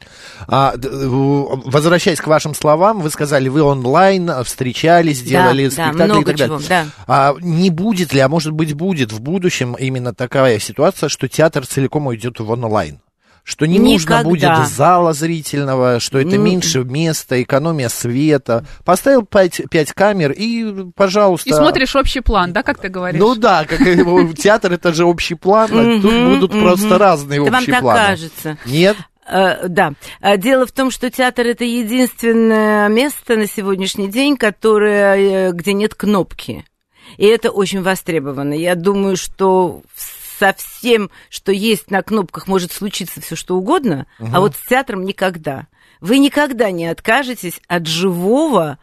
А, 0.48 0.76
возвращаясь 0.78 2.22
к 2.22 2.28
вашим 2.28 2.56
словам, 2.56 3.02
вы 3.02 3.10
сказали, 3.10 3.50
вы 3.50 3.64
онлайн 3.64 4.32
встречались, 4.46 5.24
делали 5.24 5.66
да, 5.66 5.72
спектакли 5.72 5.98
да, 5.98 6.06
много 6.06 6.22
и 6.22 6.24
так 6.24 6.38
далее. 6.38 6.58
Чего, 6.60 6.70
да. 6.70 6.86
А 7.06 7.36
не 7.42 7.70
будет 7.70 8.14
ли, 8.14 8.22
а 8.22 8.30
может 8.30 8.54
быть 8.54 8.74
будет 8.74 9.12
в 9.12 9.20
будущем 9.20 9.76
именно 9.78 10.14
такая 10.14 10.58
ситуация, 10.58 11.10
что 11.10 11.28
театр 11.28 11.68
целиком 11.68 12.08
уйдет 12.08 12.40
в 12.40 12.50
онлайн? 12.50 13.02
Что 13.44 13.66
не 13.66 13.78
Никогда. 13.78 14.24
нужно 14.24 14.30
будет 14.30 14.68
зала 14.70 15.14
зрительного, 15.14 16.00
что 16.00 16.20
это 16.20 16.36
Н... 16.36 16.44
меньше 16.44 16.84
места, 16.84 17.42
экономия 17.42 17.90
света. 17.90 18.66
Поставил 18.86 19.24
пять, 19.24 19.62
пять 19.70 19.94
камер 19.94 20.32
и, 20.32 20.92
пожалуйста... 20.96 21.50
И 21.50 21.54
смотришь 21.54 21.96
общий 21.96 22.22
план, 22.22 22.54
да, 22.54 22.64
как 22.64 22.78
ты 22.78 22.90
говоришь? 22.90 23.20
Ну 23.20 23.36
да, 23.36 23.66
как 23.66 23.80
театр 24.38 24.74
это 24.74 24.94
же 24.94 25.06
общий 25.06 25.36
план, 25.36 25.70
а 25.74 26.02
тут 26.02 26.14
будут 26.26 26.52
просто 26.52 26.98
разные 26.98 27.42
общие 27.42 27.80
планы. 27.80 27.82
Вам 27.82 27.96
так 27.96 28.08
кажется. 28.08 28.58
Нет? 28.66 28.98
Uh, 29.32 29.68
да. 29.68 29.94
А 30.20 30.36
дело 30.36 30.66
в 30.66 30.72
том, 30.72 30.92
что 30.92 31.10
театр 31.10 31.46
это 31.46 31.64
единственное 31.64 32.90
место 32.90 33.38
на 33.38 33.48
сегодняшний 33.48 34.10
день, 34.10 34.36
которое, 34.36 35.16
э, 35.16 35.52
где 35.54 35.74
нет 35.74 35.94
кнопки. 35.94 36.66
И 37.18 37.26
это 37.26 37.52
очень 37.52 37.82
востребовано. 37.82 38.54
Я 38.54 38.76
думаю, 38.76 39.16
что 39.16 39.84
со 40.42 40.54
всем, 40.54 41.12
что 41.30 41.52
есть 41.52 41.92
на 41.92 42.02
кнопках, 42.02 42.48
может 42.48 42.72
случиться 42.72 43.22
все 43.22 43.36
что 43.36 43.58
угодно, 43.58 44.08
угу. 44.18 44.32
а 44.34 44.40
вот 44.40 44.56
с 44.56 44.68
театром 44.68 45.04
никогда. 45.04 45.68
Вы 46.00 46.18
никогда 46.18 46.72
не 46.72 46.88
откажетесь 46.88 47.62
от 47.68 47.86
живого, 47.86 48.80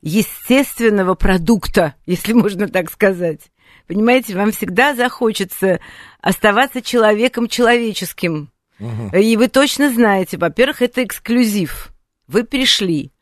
естественного 0.00 1.14
продукта, 1.14 1.94
если 2.06 2.32
можно 2.44 2.66
так 2.66 2.90
сказать. 2.90 3.50
Понимаете, 3.86 4.34
вам 4.34 4.52
всегда 4.52 4.94
захочется 4.94 5.80
оставаться 6.22 6.80
человеком 6.80 7.46
человеческим. 7.46 8.50
Угу. 8.80 9.14
И 9.18 9.36
вы 9.36 9.48
точно 9.48 9.92
знаете, 9.92 10.38
во-первых, 10.38 10.80
это 10.80 11.04
эксклюзив. 11.04 11.92
Вы 12.26 12.44
пришли, 12.44 13.12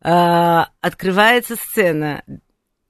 а, 0.00 0.68
открывается 0.80 1.56
сцена, 1.56 2.22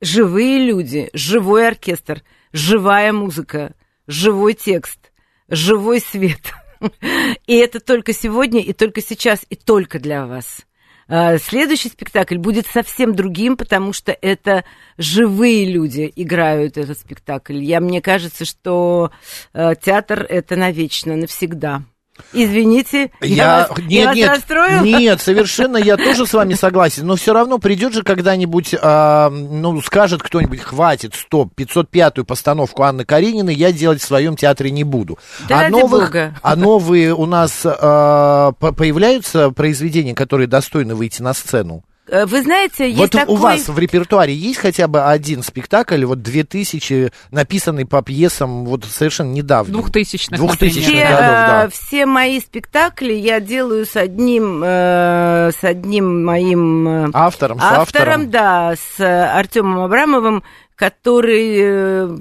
живые 0.03 0.67
люди, 0.67 1.09
живой 1.15 1.69
оркестр, 1.69 2.23
живая 2.53 3.15
музыка 3.15 3.75
живой 4.07 4.55
текст, 4.55 5.13
живой 5.49 6.01
свет. 6.01 6.53
И 7.47 7.55
это 7.55 7.81
только 7.81 8.13
сегодня, 8.13 8.61
и 8.61 8.73
только 8.73 9.01
сейчас, 9.01 9.47
и 9.49 9.57
только 9.57 10.01
для 10.01 10.27
вас. 10.27 10.67
А, 11.09 11.39
следующий 11.39 11.89
спектакль 11.89 12.39
будет 12.39 12.67
совсем 12.67 13.15
другим, 13.15 13.57
потому 13.57 13.93
что 13.93 14.17
это 14.21 14.65
живые 14.99 15.71
люди 15.71 16.11
играют 16.17 16.79
этот 16.79 16.99
спектакль. 16.99 17.63
Я, 17.63 17.81
мне 17.81 18.01
кажется, 18.01 18.45
что 18.45 19.11
э, 19.53 19.75
театр 19.81 20.25
это 20.29 20.57
навечно, 20.57 21.17
навсегда. 21.17 21.83
Извините, 22.35 23.11
я, 23.23 23.29
я, 23.29 23.69
вас, 23.69 23.79
нет, 23.79 23.91
я 23.91 24.07
вас 24.07 24.17
нет, 24.17 24.29
расстроил? 24.29 24.85
Нет, 24.85 25.21
совершенно 25.21 25.79
я 25.79 25.97
тоже 25.97 26.27
с 26.27 26.35
вами 26.35 26.55
согласен, 26.55 27.07
но 27.07 27.17
все 27.17 27.33
равно 27.33 27.59
придет 27.59 27.95
же 27.95 28.03
когда-нибудь, 28.03 28.75
а, 28.81 29.31
ну, 29.31 29.81
скажет 29.81 30.23
кто-нибудь, 30.23 30.61
хватит, 30.61 31.15
стоп, 31.15 31.53
505-ю 31.57 32.25
постановку 32.25 32.83
Анны 32.83 33.07
Карениной 33.07 33.55
я 33.55 33.73
делать 33.73 34.03
в 34.03 34.05
своем 34.05 34.37
театре 34.37 34.71
не 34.71 34.85
буду. 34.85 35.19
Да 35.49 35.67
а, 35.67 35.69
новых, 35.71 36.09
Бога. 36.09 36.35
а 36.43 36.55
новые 36.55 37.15
у 37.15 37.25
нас 37.25 37.63
а, 37.65 38.53
появляются 38.53 39.51
произведения, 39.51 40.15
которые 40.15 40.47
достойны 40.47 40.95
выйти 40.95 41.23
на 41.23 41.33
сцену? 41.33 41.83
Э, 42.13 42.27
вы 42.27 42.43
знаете, 42.43 42.87
есть 42.87 42.99
вот 42.99 43.11
такой... 43.11 43.35
у 43.35 43.39
вас 43.39 43.69
в 43.69 43.79
репертуаре 43.79 44.35
есть 44.35 44.59
хотя 44.59 44.87
бы 44.87 45.03
один 45.03 45.43
спектакль, 45.43 46.05
вот 46.05 46.21
2000, 46.21 47.11
написанный 47.31 47.87
по 47.87 48.03
пьесам 48.03 48.67
вот 48.67 48.85
совершенно 48.85 49.31
недавно? 49.33 49.73
Двухтысячных, 49.73 50.39
Двухтысячных 50.39 50.85
все, 50.85 51.05
годов, 51.05 51.19
да. 51.19 51.65
Э, 51.65 51.69
все 51.71 52.05
мои 52.05 52.39
спектакли 52.39 53.15
я 53.15 53.41
делаю 53.41 53.87
с 53.87 53.97
одним, 53.97 54.63
э, 54.63 55.53
с 55.59 55.65
одним 55.65 56.23
моим... 56.23 57.11
Автором, 57.15 57.59
с 57.59 57.63
автором. 57.63 58.31
да, 58.31 58.75
с 58.77 59.01
Артемом 59.01 59.81
Абрамовым, 59.81 60.43
который 60.77 61.49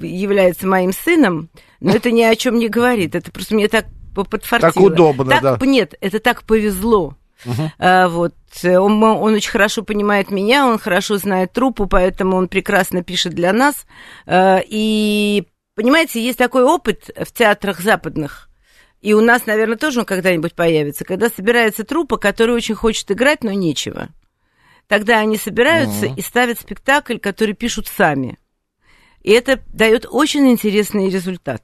является 0.08 0.66
моим 0.66 0.92
сыном, 0.94 1.50
но 1.80 1.92
это 1.92 2.10
ни 2.10 2.22
о 2.22 2.34
чем 2.34 2.56
не 2.56 2.68
говорит. 2.68 3.14
Это 3.14 3.30
просто 3.30 3.54
мне 3.54 3.68
так 3.68 3.84
подфартило. 4.14 4.72
Так 4.72 4.82
удобно, 4.82 5.30
так, 5.30 5.42
да. 5.42 5.58
Нет, 5.66 5.96
это 6.00 6.18
так 6.18 6.44
повезло. 6.44 7.14
Uh-huh. 7.44 8.08
Вот. 8.08 8.34
Он, 8.64 9.02
он 9.02 9.34
очень 9.34 9.50
хорошо 9.50 9.82
понимает 9.82 10.30
меня, 10.30 10.66
он 10.66 10.78
хорошо 10.78 11.16
знает 11.16 11.52
трупу, 11.52 11.86
поэтому 11.86 12.36
он 12.36 12.48
прекрасно 12.48 13.02
пишет 13.02 13.34
для 13.34 13.52
нас. 13.52 13.86
А, 14.26 14.60
и, 14.64 15.44
понимаете, 15.74 16.22
есть 16.22 16.38
такой 16.38 16.64
опыт 16.64 17.10
в 17.16 17.32
театрах 17.32 17.80
западных, 17.80 18.48
и 19.00 19.14
у 19.14 19.20
нас, 19.20 19.46
наверное, 19.46 19.76
тоже 19.76 20.00
он 20.00 20.04
когда-нибудь 20.06 20.54
появится, 20.54 21.04
когда 21.04 21.28
собирается 21.28 21.84
трупа, 21.84 22.18
который 22.18 22.54
очень 22.54 22.74
хочет 22.74 23.10
играть, 23.10 23.42
но 23.42 23.52
нечего. 23.52 24.08
Тогда 24.86 25.18
они 25.18 25.38
собираются 25.38 26.06
uh-huh. 26.06 26.16
и 26.16 26.22
ставят 26.22 26.60
спектакль, 26.60 27.18
который 27.18 27.54
пишут 27.54 27.88
сами. 27.88 28.38
И 29.22 29.30
это 29.30 29.60
дает 29.72 30.06
очень 30.08 30.50
интересный 30.50 31.08
результат 31.08 31.62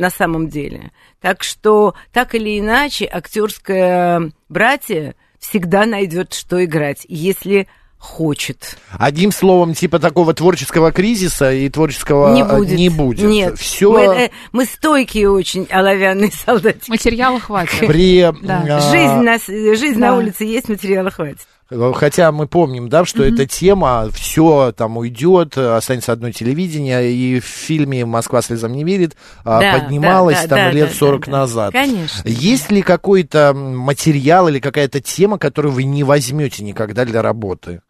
на 0.00 0.10
самом 0.10 0.48
деле. 0.48 0.90
Так 1.20 1.42
что, 1.42 1.94
так 2.12 2.34
или 2.34 2.58
иначе, 2.58 3.04
актерское 3.04 4.32
братье 4.48 5.14
всегда 5.38 5.84
найдет, 5.86 6.32
что 6.32 6.64
играть, 6.64 7.04
если 7.08 7.68
хочет. 7.98 8.78
Одним 8.92 9.30
словом, 9.30 9.74
типа 9.74 9.98
такого 9.98 10.32
творческого 10.32 10.90
кризиса 10.90 11.52
и 11.52 11.68
творческого 11.68 12.34
не 12.34 12.42
будет. 12.42 12.78
Не 12.78 12.88
будет. 12.88 13.28
Нет. 13.28 13.58
Все... 13.58 13.92
Мы, 13.92 14.00
э, 14.00 14.30
мы 14.52 14.64
стойкие 14.64 15.30
очень, 15.30 15.66
оловянные 15.70 16.32
солдатики. 16.32 16.88
Материала 16.88 17.38
хватит. 17.38 17.86
При... 17.86 18.22
Да. 18.42 18.64
А... 18.66 18.80
Жизнь, 18.90 19.20
на, 19.22 19.76
жизнь 19.76 20.00
да. 20.00 20.12
на 20.12 20.16
улице 20.16 20.44
есть, 20.44 20.70
материала 20.70 21.10
хватит. 21.10 21.46
Хотя 21.94 22.32
мы 22.32 22.46
помним, 22.46 22.88
да, 22.88 23.04
что 23.04 23.22
mm-hmm. 23.22 23.34
эта 23.34 23.46
тема, 23.46 24.08
все 24.12 24.72
там 24.76 24.96
уйдет, 24.96 25.56
останется 25.56 26.12
одно 26.12 26.32
телевидение, 26.32 27.12
и 27.12 27.38
в 27.38 27.44
фильме 27.44 28.04
«Москва 28.04 28.42
слезам 28.42 28.72
не 28.72 28.84
верит» 28.84 29.16
а, 29.44 29.60
да, 29.60 29.78
поднималась 29.78 30.42
да, 30.42 30.48
там 30.48 30.58
да, 30.58 30.70
лет 30.72 30.88
да, 30.88 30.94
40 30.94 31.24
да, 31.26 31.30
назад. 31.30 31.72
Конечно. 31.72 32.28
Есть 32.28 32.70
ли 32.72 32.82
какой-то 32.82 33.54
материал 33.54 34.48
или 34.48 34.58
какая-то 34.58 35.00
тема, 35.00 35.38
которую 35.38 35.72
вы 35.72 35.84
не 35.84 36.02
возьмете 36.02 36.64
никогда 36.64 37.04
для 37.04 37.22
работы? 37.22 37.82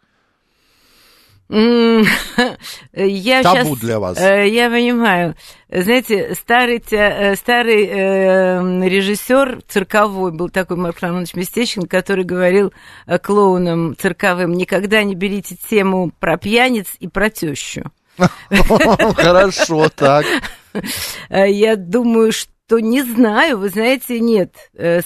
Я 2.92 3.42
Табу 3.42 3.70
сейчас, 3.70 3.78
для 3.80 3.98
вас. 3.98 4.20
Э, 4.20 4.48
я 4.48 4.70
понимаю. 4.70 5.34
Знаете, 5.68 6.36
старый, 6.36 6.80
э, 6.92 7.34
старый 7.34 7.86
э, 7.86 8.88
режиссер 8.88 9.62
цирковой 9.66 10.30
был 10.30 10.48
такой 10.48 10.76
Марк 10.76 11.00
Романович 11.00 11.34
Местечкин, 11.34 11.88
который 11.88 12.22
говорил 12.22 12.72
клоунам 13.20 13.96
цирковым, 13.96 14.52
никогда 14.52 15.02
не 15.02 15.16
берите 15.16 15.56
тему 15.68 16.12
про 16.20 16.36
пьяниц 16.36 16.86
и 17.00 17.08
про 17.08 17.30
тещу. 17.30 17.90
Хорошо, 19.16 19.88
так. 19.88 20.24
Я 21.30 21.74
думаю, 21.74 22.30
что 22.30 22.78
не 22.78 23.02
знаю, 23.02 23.58
вы 23.58 23.70
знаете, 23.70 24.20
нет. 24.20 24.54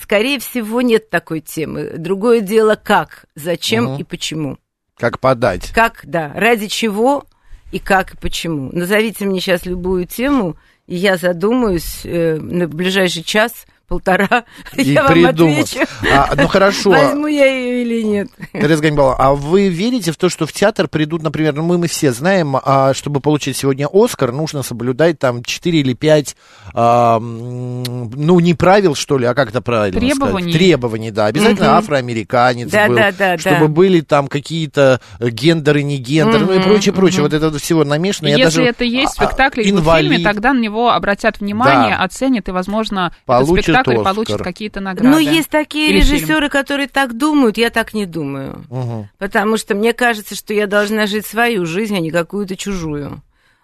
Скорее 0.03 0.41
всего, 0.41 0.83
нет 0.83 1.09
такой 1.09 1.41
темы. 1.41 1.95
Другое 1.97 2.41
дело, 2.41 2.75
как, 2.75 3.25
зачем 3.35 3.97
и 3.97 4.05
почему. 4.05 4.59
Как 4.99 5.19
подать. 5.19 5.71
Как, 5.73 6.01
да, 6.05 6.33
ради 6.35 6.69
чего 6.69 7.25
и 7.73 7.79
как 7.79 8.15
и 8.15 8.17
почему. 8.17 8.71
Назовите 8.73 9.25
мне 9.25 9.41
сейчас 9.41 9.67
любую 9.67 10.07
тему, 10.07 10.57
и 10.87 10.95
я 10.95 11.17
задумаюсь 11.17 12.03
э, 12.05 12.37
на 12.37 12.69
ближайший 12.69 13.23
час 13.23 13.67
полтора, 13.87 14.45
и 14.75 14.83
я 14.83 15.05
придумал. 15.05 15.55
вам 15.55 15.63
отвечу. 15.63 15.87
А, 16.11 16.33
ну 16.37 16.49
хорошо. 16.49 16.91
Возьму 16.91 17.27
я 17.27 17.47
ее 17.47 17.83
или 17.83 18.03
нет. 18.03 18.29
Тереза 18.53 18.83
Ганнибаловна, 18.83 19.17
а 19.19 19.35
вы 19.35 19.69
верите 19.69 20.13
в 20.13 20.17
то, 20.17 20.29
что 20.29 20.47
в 20.47 20.53
театр 20.53 20.89
придут, 20.89 21.23
например, 21.23 21.55
ну 21.55 21.63
мы, 21.63 21.79
мы 21.79 21.87
все 21.87 22.13
знаем, 22.13 22.57
а, 22.63 22.95
чтобы 22.95 23.21
получить 23.21 23.57
сегодня 23.57 23.89
Оскар, 23.93 24.33
нужно 24.33 24.63
соблюдать 24.63 25.19
там 25.19 25.43
4 25.43 25.81
или 25.81 25.93
5, 25.95 26.37
а, 26.75 27.19
ну 27.21 28.41
не 28.41 28.55
правил, 28.55 28.95
что 28.95 29.19
ли, 29.19 29.27
а 29.27 29.35
как 29.35 29.51
это 29.51 29.61
правильно 29.61 30.01
Требований. 30.01 30.53
сказать? 30.53 30.59
Требований, 30.59 31.11
да. 31.11 31.27
Обязательно 31.27 31.71
угу. 31.71 31.79
афроамериканец 31.79 32.71
да, 32.71 32.89
был, 32.89 32.97
да, 32.97 33.13
да, 33.13 33.39
чтобы 33.39 33.69
да. 33.69 33.69
были 33.69 34.01
там 34.01 34.29
какие-то 34.29 35.01
гендеры, 35.21 35.83
не 35.83 35.99
гендеры, 35.99 36.45
угу, 36.45 36.53
ну 36.53 36.61
и 36.61 36.63
прочее, 36.63 36.95
прочее. 36.95 37.23
Угу. 37.23 37.31
Вот 37.31 37.35
это 37.35 37.59
всего 37.59 37.85
намешано. 37.85 38.29
Если 38.29 38.41
я 38.41 38.45
даже, 38.47 38.63
это 38.63 38.85
есть 38.85 39.15
в 39.15 39.21
а, 39.21 39.27
спектакле 39.27 39.65
или 39.65 39.73
в 39.73 39.97
фильме, 39.97 40.19
тогда 40.21 40.53
на 40.53 40.61
него 40.61 40.91
обратят 40.91 41.41
внимание, 41.41 41.97
да. 41.97 42.05
оценят, 42.05 42.49
и, 42.49 42.53
возможно, 42.53 43.13
Получит 43.27 43.69
этот 43.69 43.74
спектакль 43.75 43.99
Оскар. 43.99 44.15
получит 44.15 44.39
какие-то 44.39 44.81
награды. 44.81 45.09
Ну, 45.09 45.19
есть 45.19 45.49
такие 45.49 45.91
Или 45.91 45.99
режиссеры, 46.01 46.49
фильм. 46.49 46.51
которые 46.51 46.89
так 46.89 47.17
думают, 47.17 47.59
я 47.59 47.71
так 47.71 47.95
не 47.95 48.07
думаю. 48.07 48.65
Угу. 48.71 49.09
Потому 49.19 49.57
что 49.57 49.75
мне 49.75 49.93
кажется, 49.93 50.35
что 50.35 50.55
я 50.55 50.67
должна 50.67 51.07
жить 51.07 51.27
свою 51.27 51.67
жизнь, 51.67 51.97
а 51.97 52.01
не 52.01 52.11
какую-то 52.11 52.57
чужую. 52.57 53.23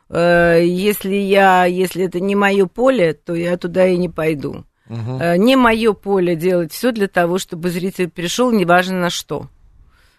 Э, 0.09 0.61
если 0.63 1.15
я, 1.15 1.65
если 1.65 2.05
это 2.05 2.21
не 2.21 2.35
мое 2.35 2.67
поле, 2.67 3.13
то 3.15 3.35
я 3.35 3.57
туда 3.57 3.87
и 3.87 3.97
не 3.97 4.09
пойду. 4.09 4.65
Угу. 4.89 5.37
Не 5.37 5.57
мое 5.57 5.93
поле 5.93 6.35
делать 6.35 6.73
все 6.73 6.91
для 6.91 7.07
того, 7.07 7.39
чтобы 7.39 7.71
зритель 7.71 8.11
пришел, 8.11 8.51
неважно 8.51 9.01
на 9.01 9.11
что. 9.11 9.47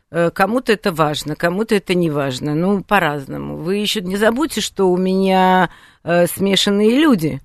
Э, 0.10 0.32
кому-то 0.32 0.72
это 0.72 0.92
важно, 0.92 1.36
кому-то 1.36 1.76
это 1.76 1.94
не 1.94 2.10
важно. 2.10 2.56
Ну, 2.56 2.84
по-разному. 2.84 3.58
Вы 3.58 3.78
еще 3.78 4.02
не 4.02 4.16
забудьте, 4.16 4.62
что 4.62 4.90
у 4.90 4.98
меня 4.98 5.70
смешанные 6.04 6.98
люди 6.98 7.42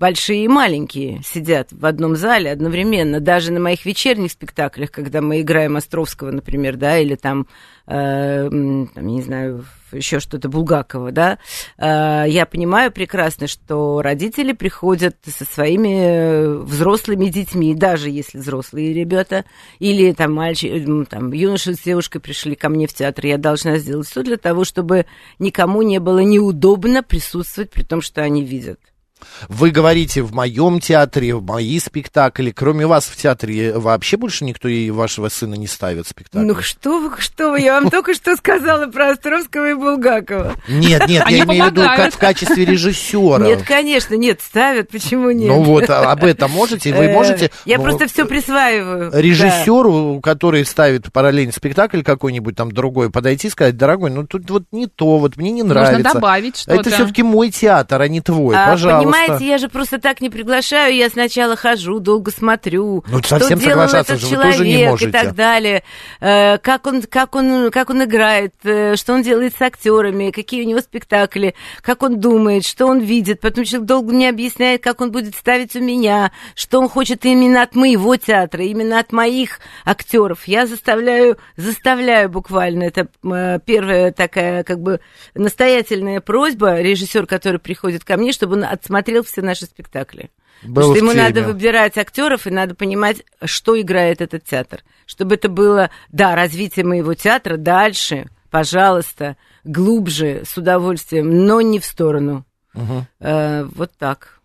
большие 0.00 0.46
и 0.46 0.48
маленькие 0.48 1.20
сидят 1.22 1.68
в 1.72 1.84
одном 1.84 2.16
зале 2.16 2.50
одновременно. 2.50 3.20
Даже 3.20 3.52
на 3.52 3.60
моих 3.60 3.84
вечерних 3.84 4.32
спектаклях, 4.32 4.90
когда 4.90 5.20
мы 5.20 5.42
играем 5.42 5.76
Островского, 5.76 6.30
например, 6.30 6.76
да, 6.76 6.98
или 6.98 7.16
там, 7.16 7.46
э, 7.86 8.48
там 8.48 9.06
не 9.06 9.20
знаю, 9.20 9.66
еще 9.92 10.18
что-то 10.18 10.48
Булгакова, 10.48 11.12
да, 11.12 11.38
э, 11.76 12.24
я 12.28 12.46
понимаю 12.46 12.90
прекрасно, 12.90 13.46
что 13.46 14.00
родители 14.00 14.52
приходят 14.52 15.16
со 15.22 15.44
своими 15.44 16.62
взрослыми 16.64 17.26
детьми, 17.26 17.74
даже 17.74 18.08
если 18.08 18.38
взрослые 18.38 18.94
ребята, 18.94 19.44
или 19.80 20.12
там 20.12 20.32
мальчик, 20.32 20.72
э, 20.72 21.04
там 21.10 21.30
юноша 21.32 21.74
с 21.74 21.78
девушкой 21.80 22.20
пришли 22.20 22.54
ко 22.54 22.70
мне 22.70 22.86
в 22.86 22.94
театр, 22.94 23.26
я 23.26 23.36
должна 23.36 23.76
сделать 23.76 24.08
все 24.08 24.22
для 24.22 24.38
того, 24.38 24.64
чтобы 24.64 25.04
никому 25.38 25.82
не 25.82 25.98
было 25.98 26.20
неудобно 26.20 27.02
присутствовать 27.02 27.70
при 27.70 27.82
том, 27.82 28.00
что 28.00 28.22
они 28.22 28.42
видят. 28.42 28.80
Вы 29.48 29.70
говорите 29.70 30.22
в 30.22 30.32
моем 30.32 30.80
театре, 30.80 31.34
в 31.34 31.42
мои 31.42 31.78
спектакли. 31.78 32.50
Кроме 32.50 32.86
вас 32.86 33.06
в 33.06 33.16
театре 33.16 33.72
вообще 33.76 34.16
больше 34.16 34.44
никто 34.44 34.68
и 34.68 34.90
вашего 34.90 35.28
сына 35.28 35.54
не 35.54 35.66
ставит 35.66 36.06
спектакль? 36.06 36.46
Ну 36.46 36.60
что 36.60 37.00
вы, 37.00 37.20
что 37.20 37.50
вы, 37.50 37.60
я 37.60 37.80
вам 37.80 37.90
только 37.90 38.14
что 38.14 38.36
сказала 38.36 38.86
про 38.86 39.10
Островского 39.10 39.70
и 39.70 39.74
Булгакова. 39.74 40.54
Нет, 40.68 41.08
нет, 41.08 41.24
я 41.28 41.44
имею 41.44 41.64
в 41.64 41.66
виду 41.68 41.82
в 41.82 42.18
качестве 42.18 42.64
режиссера. 42.64 43.44
Нет, 43.44 43.62
конечно, 43.64 44.14
нет, 44.14 44.40
ставят, 44.40 44.90
почему 44.90 45.30
нет? 45.30 45.48
Ну 45.48 45.62
вот, 45.62 45.88
а 45.90 46.10
об 46.10 46.24
этом 46.24 46.50
можете, 46.50 46.94
вы 46.94 47.04
э, 47.04 47.12
можете... 47.12 47.50
Я 47.64 47.78
просто 47.78 48.06
все 48.06 48.26
присваиваю. 48.26 49.10
Режиссеру, 49.12 50.20
который 50.22 50.64
ставит 50.64 51.12
параллельный 51.12 51.52
спектакль 51.52 52.02
какой-нибудь 52.02 52.56
там 52.56 52.72
другой, 52.72 53.10
подойти 53.10 53.48
и 53.48 53.50
сказать, 53.50 53.76
дорогой, 53.76 54.10
ну 54.10 54.26
тут 54.26 54.48
вот 54.50 54.64
не 54.72 54.86
то, 54.86 55.18
вот 55.18 55.36
мне 55.36 55.50
не 55.50 55.62
нравится. 55.62 55.98
Нужно 55.98 56.14
добавить 56.14 56.56
что-то. 56.58 56.80
Это 56.80 56.90
все-таки 56.90 57.22
мой 57.22 57.50
театр, 57.50 58.00
а 58.00 58.08
не 58.08 58.20
твой, 58.20 58.54
пожалуйста 58.54 59.09
понимаете, 59.12 59.46
я 59.46 59.58
же 59.58 59.68
просто 59.68 59.98
так 59.98 60.20
не 60.20 60.30
приглашаю, 60.30 60.94
я 60.94 61.08
сначала 61.08 61.56
хожу, 61.56 62.00
долго 62.00 62.30
смотрю, 62.30 63.04
ну, 63.08 63.22
что 63.22 63.38
делал 63.56 63.82
этот 63.82 64.20
человек 64.20 65.02
и 65.02 65.10
так 65.10 65.34
далее, 65.34 65.82
э, 66.20 66.58
как 66.58 66.86
он, 66.86 67.02
как 67.02 67.34
он, 67.34 67.70
как 67.70 67.90
он 67.90 68.04
играет, 68.04 68.54
э, 68.64 68.96
что 68.96 69.14
он 69.14 69.22
делает 69.22 69.54
с 69.56 69.62
актерами, 69.62 70.30
какие 70.30 70.64
у 70.64 70.68
него 70.68 70.80
спектакли, 70.80 71.54
как 71.82 72.02
он 72.02 72.20
думает, 72.20 72.64
что 72.64 72.86
он 72.86 73.00
видит. 73.00 73.40
Потом 73.40 73.64
человек 73.64 73.86
долго 73.86 74.12
мне 74.12 74.28
объясняет, 74.28 74.82
как 74.82 75.00
он 75.00 75.10
будет 75.10 75.34
ставить 75.34 75.76
у 75.76 75.80
меня, 75.80 76.32
что 76.54 76.80
он 76.80 76.88
хочет 76.88 77.24
именно 77.24 77.62
от 77.62 77.74
моего 77.74 78.16
театра, 78.16 78.64
именно 78.64 78.98
от 78.98 79.12
моих 79.12 79.60
актеров. 79.84 80.46
Я 80.46 80.66
заставляю, 80.66 81.38
заставляю 81.56 82.28
буквально. 82.28 82.84
Это 82.84 83.08
э, 83.24 83.58
первая 83.64 84.12
такая 84.12 84.64
как 84.64 84.80
бы 84.80 85.00
настоятельная 85.34 86.20
просьба 86.20 86.80
режиссер, 86.80 87.26
который 87.26 87.60
приходит 87.60 88.04
ко 88.04 88.16
мне, 88.16 88.32
чтобы 88.32 88.54
он 88.56 88.64
отсмотрел 88.64 88.99
все 89.26 89.42
наши 89.42 89.66
спектакли. 89.66 90.30
Был 90.62 90.74
Потому 90.74 90.94
что 90.94 91.04
ему 91.04 91.12
надо 91.12 91.42
выбирать 91.42 91.96
актеров 91.96 92.46
и 92.46 92.50
надо 92.50 92.74
понимать, 92.74 93.22
что 93.44 93.80
играет 93.80 94.20
этот 94.20 94.44
театр. 94.44 94.82
Чтобы 95.06 95.36
это 95.36 95.48
было, 95.48 95.90
да, 96.10 96.34
развитие 96.34 96.84
моего 96.84 97.14
театра 97.14 97.56
дальше, 97.56 98.26
пожалуйста, 98.50 99.36
глубже, 99.64 100.42
с 100.44 100.56
удовольствием, 100.56 101.46
но 101.46 101.60
не 101.60 101.78
в 101.78 101.84
сторону. 101.84 102.44
Угу. 102.74 103.06
Э, 103.20 103.64
вот 103.74 103.92
так. 103.98 104.39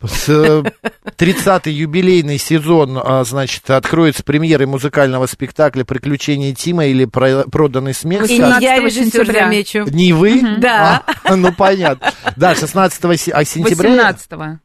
30-й 0.00 1.72
юбилейный 1.72 2.38
сезон, 2.38 3.00
а, 3.02 3.24
значит, 3.24 3.68
откроется 3.68 4.22
премьерой 4.22 4.66
музыкального 4.66 5.26
спектакля 5.26 5.84
«Приключения 5.84 6.54
Тима» 6.54 6.86
или 6.86 7.04
«Проданный 7.04 7.94
смех». 7.94 8.30
И 8.30 8.36
я 8.36 8.78
режиссер, 8.78 9.26
замечу. 9.26 9.84
Не 9.90 10.12
вы? 10.12 10.40
Да. 10.58 11.02
А, 11.24 11.34
ну, 11.36 11.52
понятно. 11.52 12.12
Да, 12.36 12.54
16 12.54 13.04
а 13.04 13.44
сентября... 13.44 13.90
18 13.90 14.32
-го. 14.32 14.58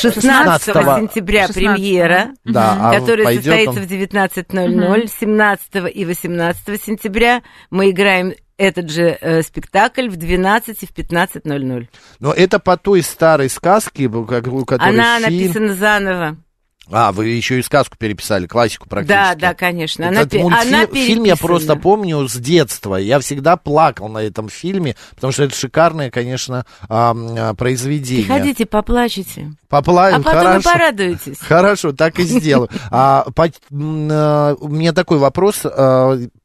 16 0.00 0.62
сентября 0.62 1.48
премьера, 1.48 2.28
да, 2.44 2.92
которая 2.94 3.34
состоится 3.34 3.80
в 3.80 3.86
19.00. 3.90 5.10
17 5.20 5.68
и 5.92 6.04
18 6.04 6.82
сентября 6.84 7.42
мы 7.70 7.90
играем 7.90 8.34
этот 8.56 8.90
же 8.90 9.18
э, 9.20 9.42
спектакль 9.42 10.08
в 10.08 10.16
12 10.16 10.82
и 10.82 10.86
в 10.86 10.92
15.00. 10.92 11.88
Но 12.20 12.32
это 12.32 12.58
по 12.58 12.76
той 12.76 13.02
старой 13.02 13.48
сказке, 13.48 14.08
которой 14.08 14.64
Она 14.78 15.18
фильм... 15.20 15.40
написана 15.40 15.74
заново. 15.74 16.36
А, 16.90 17.12
вы 17.12 17.28
еще 17.28 17.58
и 17.58 17.62
сказку 17.62 17.96
переписали, 17.96 18.46
классику 18.46 18.88
практически. 18.88 19.16
Да, 19.16 19.34
да, 19.34 19.54
конечно. 19.54 20.08
Она, 20.08 20.22
Этот 20.22 20.42
мультфильм, 20.42 20.74
она 20.74 20.86
фильм 20.86 21.24
я 21.24 21.36
просто 21.36 21.76
помню 21.76 22.28
с 22.28 22.34
детства. 22.34 22.96
Я 22.96 23.20
всегда 23.20 23.56
плакал 23.56 24.08
на 24.08 24.18
этом 24.18 24.50
фильме, 24.50 24.94
потому 25.14 25.32
что 25.32 25.44
это 25.44 25.54
шикарное, 25.56 26.10
конечно, 26.10 26.66
а, 26.88 27.54
произведение. 27.54 28.26
Приходите, 28.26 28.66
поплачете. 28.66 29.52
Поплачем, 29.68 30.20
а 30.20 30.22
потом 30.22 30.40
хорошо. 30.40 30.68
вы 30.68 30.72
порадуетесь. 30.74 31.38
Хорошо, 31.40 31.92
так 31.92 32.18
и 32.18 32.24
сделаю. 32.24 32.68
А, 32.90 33.26
по, 33.34 33.48
а, 33.72 34.54
у 34.60 34.68
меня 34.68 34.92
такой 34.92 35.18
вопрос. 35.18 35.64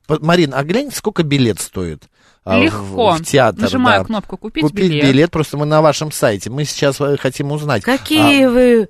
А, 0.10 0.18
Марин, 0.22 0.54
а 0.54 0.64
глянь, 0.64 0.92
сколько 0.92 1.24
билет 1.24 1.60
стоит? 1.60 2.04
Легко. 2.46 3.12
В, 3.12 3.20
в 3.20 3.26
театр, 3.26 3.62
Нажимаю 3.62 4.02
да. 4.02 4.06
кнопку 4.06 4.38
«Купить, 4.38 4.64
Купить 4.64 4.90
билет». 4.90 5.06
билет. 5.06 5.32
Просто 5.32 5.58
мы 5.58 5.66
на 5.66 5.82
вашем 5.82 6.12
сайте. 6.12 6.50
Мы 6.50 6.66
сейчас 6.66 7.00
э, 7.00 7.18
хотим 7.18 7.52
узнать. 7.52 7.84
Какие 7.84 8.46
а, 8.46 8.50
вы 8.50 8.90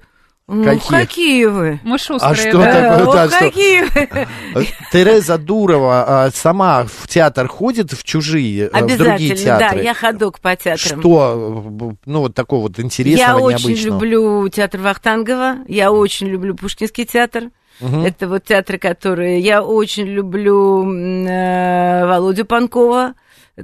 Какие? 0.50 0.90
какие 0.90 1.46
вы? 1.46 1.80
Мы 1.84 2.00
шустрые, 2.00 2.32
а 2.32 2.36
что 2.36 2.58
да. 2.58 2.98
такое? 2.98 3.14
Да, 3.14 3.28
что? 3.28 3.40
какие 3.40 3.82
вы? 3.84 4.68
Тереза 4.92 5.38
Дурова 5.38 6.26
а, 6.26 6.32
сама 6.32 6.86
в 6.86 7.08
театр 7.08 7.48
ходит, 7.48 7.92
в 7.94 8.04
чужие, 8.04 8.68
э, 8.74 8.84
в 8.84 8.98
другие 8.98 9.34
Обязательно, 9.34 9.60
театры? 9.60 9.78
да, 9.78 9.84
я 9.84 9.94
ходок 9.94 10.40
по 10.40 10.56
театрам. 10.56 11.02
Что, 11.02 11.96
ну, 12.06 12.20
вот 12.22 12.34
такого 12.34 12.64
вот 12.64 12.80
интересного, 12.80 13.38
Я 13.38 13.46
очень 13.46 13.70
необычного? 13.70 13.94
люблю 13.94 14.50
театр 14.50 14.82
Вахтангова, 14.82 15.58
я 15.68 15.92
очень 15.92 16.28
люблю 16.28 16.56
Пушкинский 16.56 17.06
театр. 17.06 17.52
Мгм. 17.80 18.06
Это 18.06 18.28
вот 18.28 18.44
театры, 18.46 18.78
которые... 18.78 19.40
Я 19.40 19.64
очень 19.64 20.06
люблю 20.06 20.84
э, 20.92 22.06
Володю 22.06 22.46
Панкова, 22.46 23.16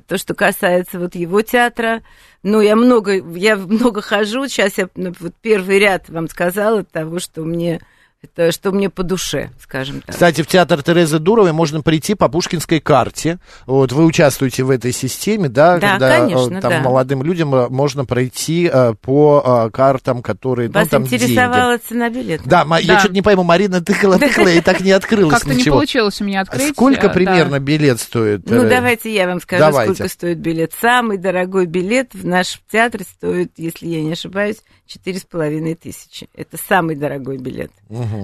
то, 0.07 0.17
что 0.17 0.33
касается 0.33 0.99
вот 0.99 1.15
его 1.15 1.41
театра. 1.41 2.01
Ну, 2.43 2.61
я 2.61 2.75
много, 2.75 3.13
я 3.37 3.55
много 3.55 4.01
хожу. 4.01 4.47
Сейчас 4.47 4.77
я 4.77 4.89
ну, 4.95 5.13
вот 5.19 5.33
первый 5.41 5.79
ряд 5.79 6.09
вам 6.09 6.27
сказала 6.27 6.83
того, 6.83 7.19
что 7.19 7.41
мне 7.41 7.81
это 8.25 8.51
что 8.51 8.71
мне 8.71 8.89
по 8.89 9.03
душе, 9.03 9.49
скажем 9.61 10.01
так. 10.01 10.13
Кстати, 10.13 10.41
в 10.41 10.47
театр 10.47 10.83
Терезы 10.83 11.19
Дуровой 11.19 11.53
можно 11.53 11.81
прийти 11.81 12.15
по 12.15 12.27
пушкинской 12.27 12.79
карте. 12.79 13.37
Вот 13.65 13.91
вы 13.91 14.05
участвуете 14.05 14.63
в 14.63 14.69
этой 14.69 14.91
системе, 14.91 15.49
да? 15.49 15.77
Да, 15.77 15.91
когда 15.91 16.17
э, 16.17 16.19
конечно, 16.21 16.61
там 16.61 16.71
да. 16.71 16.79
молодым 16.81 17.23
людям 17.23 17.53
э, 17.55 17.69
можно 17.69 18.05
пройти 18.05 18.69
э, 18.71 18.93
по 19.01 19.67
э, 19.67 19.69
картам, 19.71 20.21
которые... 20.21 20.69
Вас 20.69 20.85
ну, 20.85 20.89
там 20.89 21.03
интересовала 21.03 21.77
цена 21.77 22.09
билета? 22.09 22.43
Да, 22.45 22.65
ма- 22.65 22.79
я 22.79 22.93
Да. 22.93 22.99
что-то 22.99 23.13
не 23.13 23.21
пойму, 23.21 23.43
Марина 23.43 23.81
тыкала, 23.81 24.19
тыкала, 24.19 24.47
и 24.47 24.61
так 24.61 24.81
не 24.81 24.91
открылась 24.91 25.33
Как-то 25.33 25.49
не 25.49 25.57
ничего. 25.57 25.75
получилось 25.75 26.19
у 26.21 26.23
меня 26.25 26.41
открыть. 26.41 26.73
Сколько 26.73 27.05
э, 27.05 27.07
да. 27.07 27.13
примерно 27.13 27.59
билет 27.59 27.99
стоит? 27.99 28.49
Ну, 28.49 28.63
э, 28.63 28.69
давайте 28.69 29.13
я 29.13 29.27
вам 29.27 29.39
скажу, 29.41 29.59
Давайте. 29.59 29.93
сколько 29.93 30.11
стоит 30.11 30.37
билет. 30.39 30.73
Самый 30.81 31.17
дорогой 31.17 31.65
билет 31.65 32.13
в 32.13 32.25
наш 32.25 32.59
театр 32.71 33.01
стоит, 33.03 33.51
если 33.57 33.87
я 33.87 34.01
не 34.01 34.13
ошибаюсь, 34.13 34.57
четыре 34.85 35.19
с 35.19 35.23
половиной 35.23 35.75
тысячи. 35.75 36.29
Это 36.35 36.57
самый 36.57 36.95
дорогой 36.95 37.37
билет. 37.37 37.71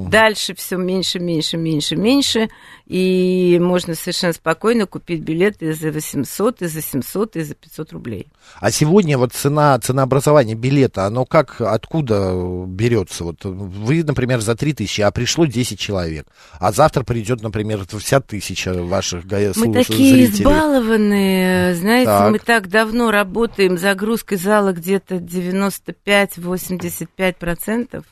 Дальше 0.09 0.53
все 0.55 0.77
меньше, 0.77 1.19
меньше, 1.19 1.57
меньше, 1.57 1.95
меньше. 1.95 2.49
И 2.87 3.57
можно 3.61 3.95
совершенно 3.95 4.33
спокойно 4.33 4.85
купить 4.85 5.21
билет 5.21 5.61
и 5.61 5.71
за 5.71 5.91
800, 5.91 6.61
и 6.61 6.67
за 6.67 6.81
700, 6.81 7.37
и 7.37 7.43
за 7.43 7.55
500 7.55 7.93
рублей. 7.93 8.27
А 8.59 8.71
сегодня 8.71 9.17
вот 9.17 9.33
цена, 9.33 9.79
ценообразование 9.79 10.55
билета, 10.55 11.05
оно 11.05 11.25
как, 11.25 11.61
откуда 11.61 12.33
берется? 12.67 13.23
Вот 13.23 13.45
вы, 13.45 14.03
например, 14.03 14.41
за 14.41 14.55
3 14.55 14.73
тысячи, 14.73 15.01
а 15.01 15.11
пришло 15.11 15.45
10 15.45 15.79
человек. 15.79 16.27
А 16.59 16.71
завтра 16.71 17.03
придет, 17.03 17.41
например, 17.41 17.85
вся 17.97 18.19
тысяча 18.19 18.73
ваших 18.73 19.25
Мы 19.25 19.51
слуш- 19.53 19.73
такие 19.73 20.25
избалованные, 20.25 21.75
знаете, 21.75 22.05
Так. 22.07 22.31
мы 22.31 22.39
так 22.39 22.67
давно 22.67 23.11
работаем, 23.11 23.77
загрузкой 23.77 24.37
зала 24.37 24.73
где-то 24.73 25.19
95-85%. 25.19 28.03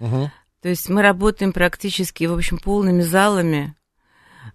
Мгм. 0.00 0.30
То 0.62 0.68
есть 0.68 0.88
мы 0.88 1.02
работаем 1.02 1.52
практически, 1.52 2.24
в 2.24 2.34
общем, 2.34 2.58
полными 2.58 3.02
залами. 3.02 3.74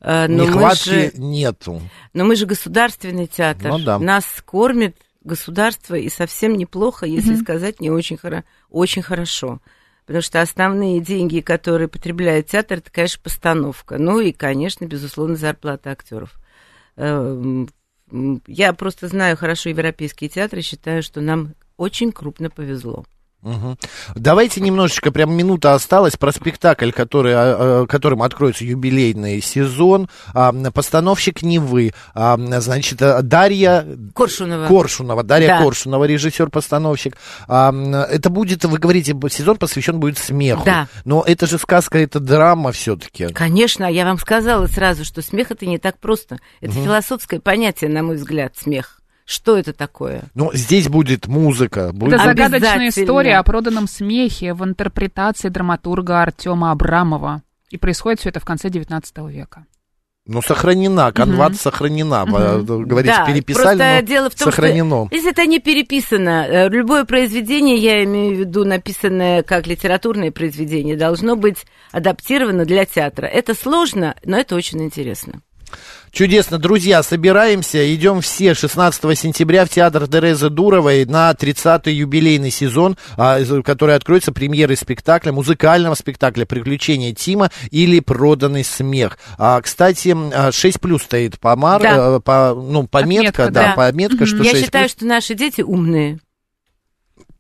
Э, 0.02 0.28
Но 0.28 0.44
мы, 0.46 0.50
Нехватки 0.50 0.90
же, 0.90 1.12
нету. 1.16 1.82
но 2.14 2.26
мы 2.26 2.36
же 2.36 2.46
государственный 2.46 3.28
театр. 3.28 3.70
Ну 3.72 3.80
да. 3.80 4.00
Нас 4.00 4.26
кормит 4.46 4.98
государство 5.24 5.96
и 5.96 6.10
совсем 6.10 6.56
неплохо, 6.58 7.06
если 7.06 7.34
Мгм. 7.34 7.42
сказать 7.42 7.80
не 7.80 7.90
очень, 7.90 8.18
хоро- 8.18 8.44
очень 8.70 9.02
хорошо. 9.02 9.62
Потому 10.06 10.22
что 10.22 10.42
основные 10.42 11.00
деньги, 11.00 11.40
которые 11.40 11.88
потребляет 11.88 12.48
театр, 12.48 12.80
это, 12.80 12.92
конечно, 12.92 13.22
постановка. 13.24 13.98
Ну 13.98 14.20
и, 14.20 14.34
конечно, 14.34 14.84
безусловно, 14.86 15.36
зарплата 15.38 15.92
актеров. 15.92 16.34
Эм, 16.98 17.70
Я 18.46 18.74
просто 18.74 19.08
знаю 19.08 19.36
хорошо 19.38 19.70
европейские 19.70 20.30
театры, 20.30 20.62
считаю, 20.62 21.02
что 21.02 21.20
нам 21.22 21.56
очень 21.78 22.12
крупно 22.12 22.52
повезло. 22.52 23.06
Мгм. 23.44 23.78
Давайте 24.16 24.62
немножечко, 24.62 25.12
прям 25.12 25.34
минута 25.34 25.74
осталась, 25.74 26.16
про 26.16 26.32
спектакль, 26.32 26.92
который, 26.92 27.34
а, 27.34 27.82
а, 27.84 27.86
которым 27.88 28.24
откроется 28.24 28.64
юбилейный 28.64 29.42
сезон. 29.42 30.10
А, 30.34 30.54
Постановщик 30.74 31.42
не 31.42 31.60
вы, 31.60 31.94
значит, 32.16 33.00
Дарья 33.00 33.86
Коршунова. 34.16 34.68
Коршунова, 34.68 35.24
Дарья 35.24 35.48
Да. 35.48 35.60
Коршунова, 35.60 36.06
режиссер-постановщик. 36.06 37.18
Это 37.48 38.30
будет, 38.30 38.64
вы 38.66 38.78
говорите, 38.78 39.16
сезон 39.30 39.58
посвящен 39.58 40.00
будет 40.00 40.18
смеху. 40.18 40.64
Да. 40.66 40.88
Но 41.04 41.24
это 41.26 41.46
же 41.46 41.58
сказка, 41.58 42.00
это 42.00 42.20
драма 42.20 42.72
все-таки. 42.72 43.28
Конечно, 43.28 43.86
я 43.92 44.06
вам 44.06 44.18
сказала 44.18 44.68
сразу, 44.68 45.04
что 45.04 45.22
смех 45.22 45.52
это 45.52 45.66
не 45.66 45.78
так 45.78 46.00
просто. 46.00 46.40
Это 46.62 46.74
философское 46.74 47.40
понятие, 47.40 47.90
на 47.90 48.04
мой 48.04 48.16
взгляд, 48.16 48.56
смех. 48.58 49.02
Что 49.26 49.58
это 49.58 49.74
такое? 49.74 50.24
Но 50.34 50.52
здесь 50.54 50.90
будет 50.90 51.28
музыка. 51.28 51.92
Будет... 51.94 52.16
Это 52.16 52.24
загадочная 52.26 52.90
история 52.90 53.38
о 53.38 53.44
проданном 53.44 53.88
смехе 53.88 54.54
в 54.54 54.64
интерпретации 54.64 55.50
драматурга 55.50 56.22
Артема 56.22 56.72
Абрамова. 56.72 57.42
И 57.70 57.78
происходит 57.78 58.20
все 58.20 58.30
это 58.30 58.40
в 58.40 58.46
конце 58.46 58.70
19 58.70 59.18
века. 59.30 59.66
Ну, 60.26 60.42
сохранена, 60.42 61.12
канват 61.12 61.50
Мгм. 61.52 61.58
сохранена. 61.60 62.26
Мгм. 62.26 62.66
Вы 62.66 62.86
Говорите, 62.86 63.14
Да, 63.18 63.26
переписали, 63.26 63.78
просто 63.78 63.96
но 63.96 64.08
дело 64.08 64.30
в 64.30 64.36
том, 64.36 64.46
сохранено. 64.46 65.06
что 65.08 65.16
если 65.16 65.32
это 65.32 65.46
не 65.46 65.60
переписано, 65.60 66.46
э, 66.48 66.70
любое 66.70 67.04
произведение, 67.04 67.76
я 67.78 68.04
имею 68.06 68.36
в 68.36 68.40
виду 68.40 68.64
написанное 68.64 69.44
как 69.44 69.68
литературное 69.68 70.32
произведение, 70.32 70.96
должно 70.96 71.36
быть 71.36 71.66
адаптировано 71.92 72.64
для 72.64 72.86
театра. 72.86 73.26
Это 73.26 73.54
сложно, 73.54 74.16
но 74.24 74.38
это 74.38 74.56
очень 74.56 74.82
интересно. 74.84 75.42
Чудесно, 76.12 76.60
друзья, 76.60 77.02
собираемся, 77.02 77.94
идем 77.96 78.22
все 78.22 78.54
16 78.54 79.18
сентября 79.18 79.66
в 79.66 79.70
театр 79.70 80.08
Терезы 80.08 80.50
Дуровой 80.52 81.06
на 81.06 81.32
30-й 81.32 81.92
юбилейный 81.92 82.52
сезон, 82.52 82.98
а, 83.18 83.40
который 83.64 83.96
откроется 83.96 84.32
премьерой 84.32 84.78
спектакля, 84.78 85.32
музыкального 85.32 85.96
спектакля 85.96 86.46
«Приключения 86.46 87.16
Тима» 87.16 87.50
или 87.72 88.00
«Проданный 88.00 88.64
смех». 88.64 89.18
А, 89.40 89.60
кстати, 89.62 90.10
м, 90.10 90.32
а, 90.32 90.52
6 90.52 90.80
плюс 90.80 91.02
стоит 91.02 91.40
помар, 91.40 91.82
Да. 91.82 92.18
э, 92.18 92.20
по, 92.20 92.54
ну, 92.54 92.86
пометка, 92.86 93.46
Отметка, 93.46 93.52
да, 93.52 93.68
да. 93.70 93.74
пометка, 93.76 94.26
что 94.28 94.44
я 94.44 94.52
6 94.52 94.66
считаю, 94.66 94.86
плюс. 94.86 94.92
что 94.92 95.06
наши 95.08 95.34
дети 95.34 95.62
умные. 95.62 96.20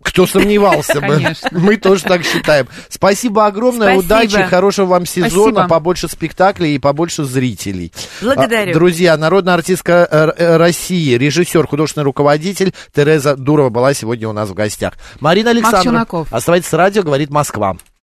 Кто 0.03 0.27
сомневался 0.27 0.95
бы. 0.95 1.07
Конечно. 1.07 1.49
Мы 1.51 1.77
тоже 1.77 2.03
так 2.03 2.23
считаем. 2.23 2.67
Спасибо 2.89 3.45
огромное, 3.45 3.99
Спасибо. 3.99 4.13
удачи, 4.13 4.43
хорошего 4.43 4.85
вам 4.87 5.05
сезона, 5.05 5.53
Спасибо. 5.53 5.67
побольше 5.67 6.07
спектаклей 6.07 6.75
и 6.75 6.79
побольше 6.79 7.23
зрителей. 7.23 7.91
Благодарю. 8.21 8.71
А, 8.71 8.73
Друзья, 8.73 9.17
народная 9.17 9.55
артистка 9.55 10.07
э, 10.09 10.31
э, 10.37 10.57
России, 10.57 11.15
режиссер, 11.15 11.65
художественный 11.67 12.03
руководитель 12.03 12.73
Тереза 12.93 13.35
Дурова 13.35 13.69
была 13.69 13.93
сегодня 13.93 14.27
у 14.29 14.33
нас 14.33 14.49
в 14.49 14.53
гостях. 14.53 14.93
Марина 15.19 15.51
Александровна, 15.51 16.05
оставайтесь 16.29 16.69
с 16.69 16.73
радио, 16.73 17.03
говорит 17.03 17.29
Москва. 17.29 17.77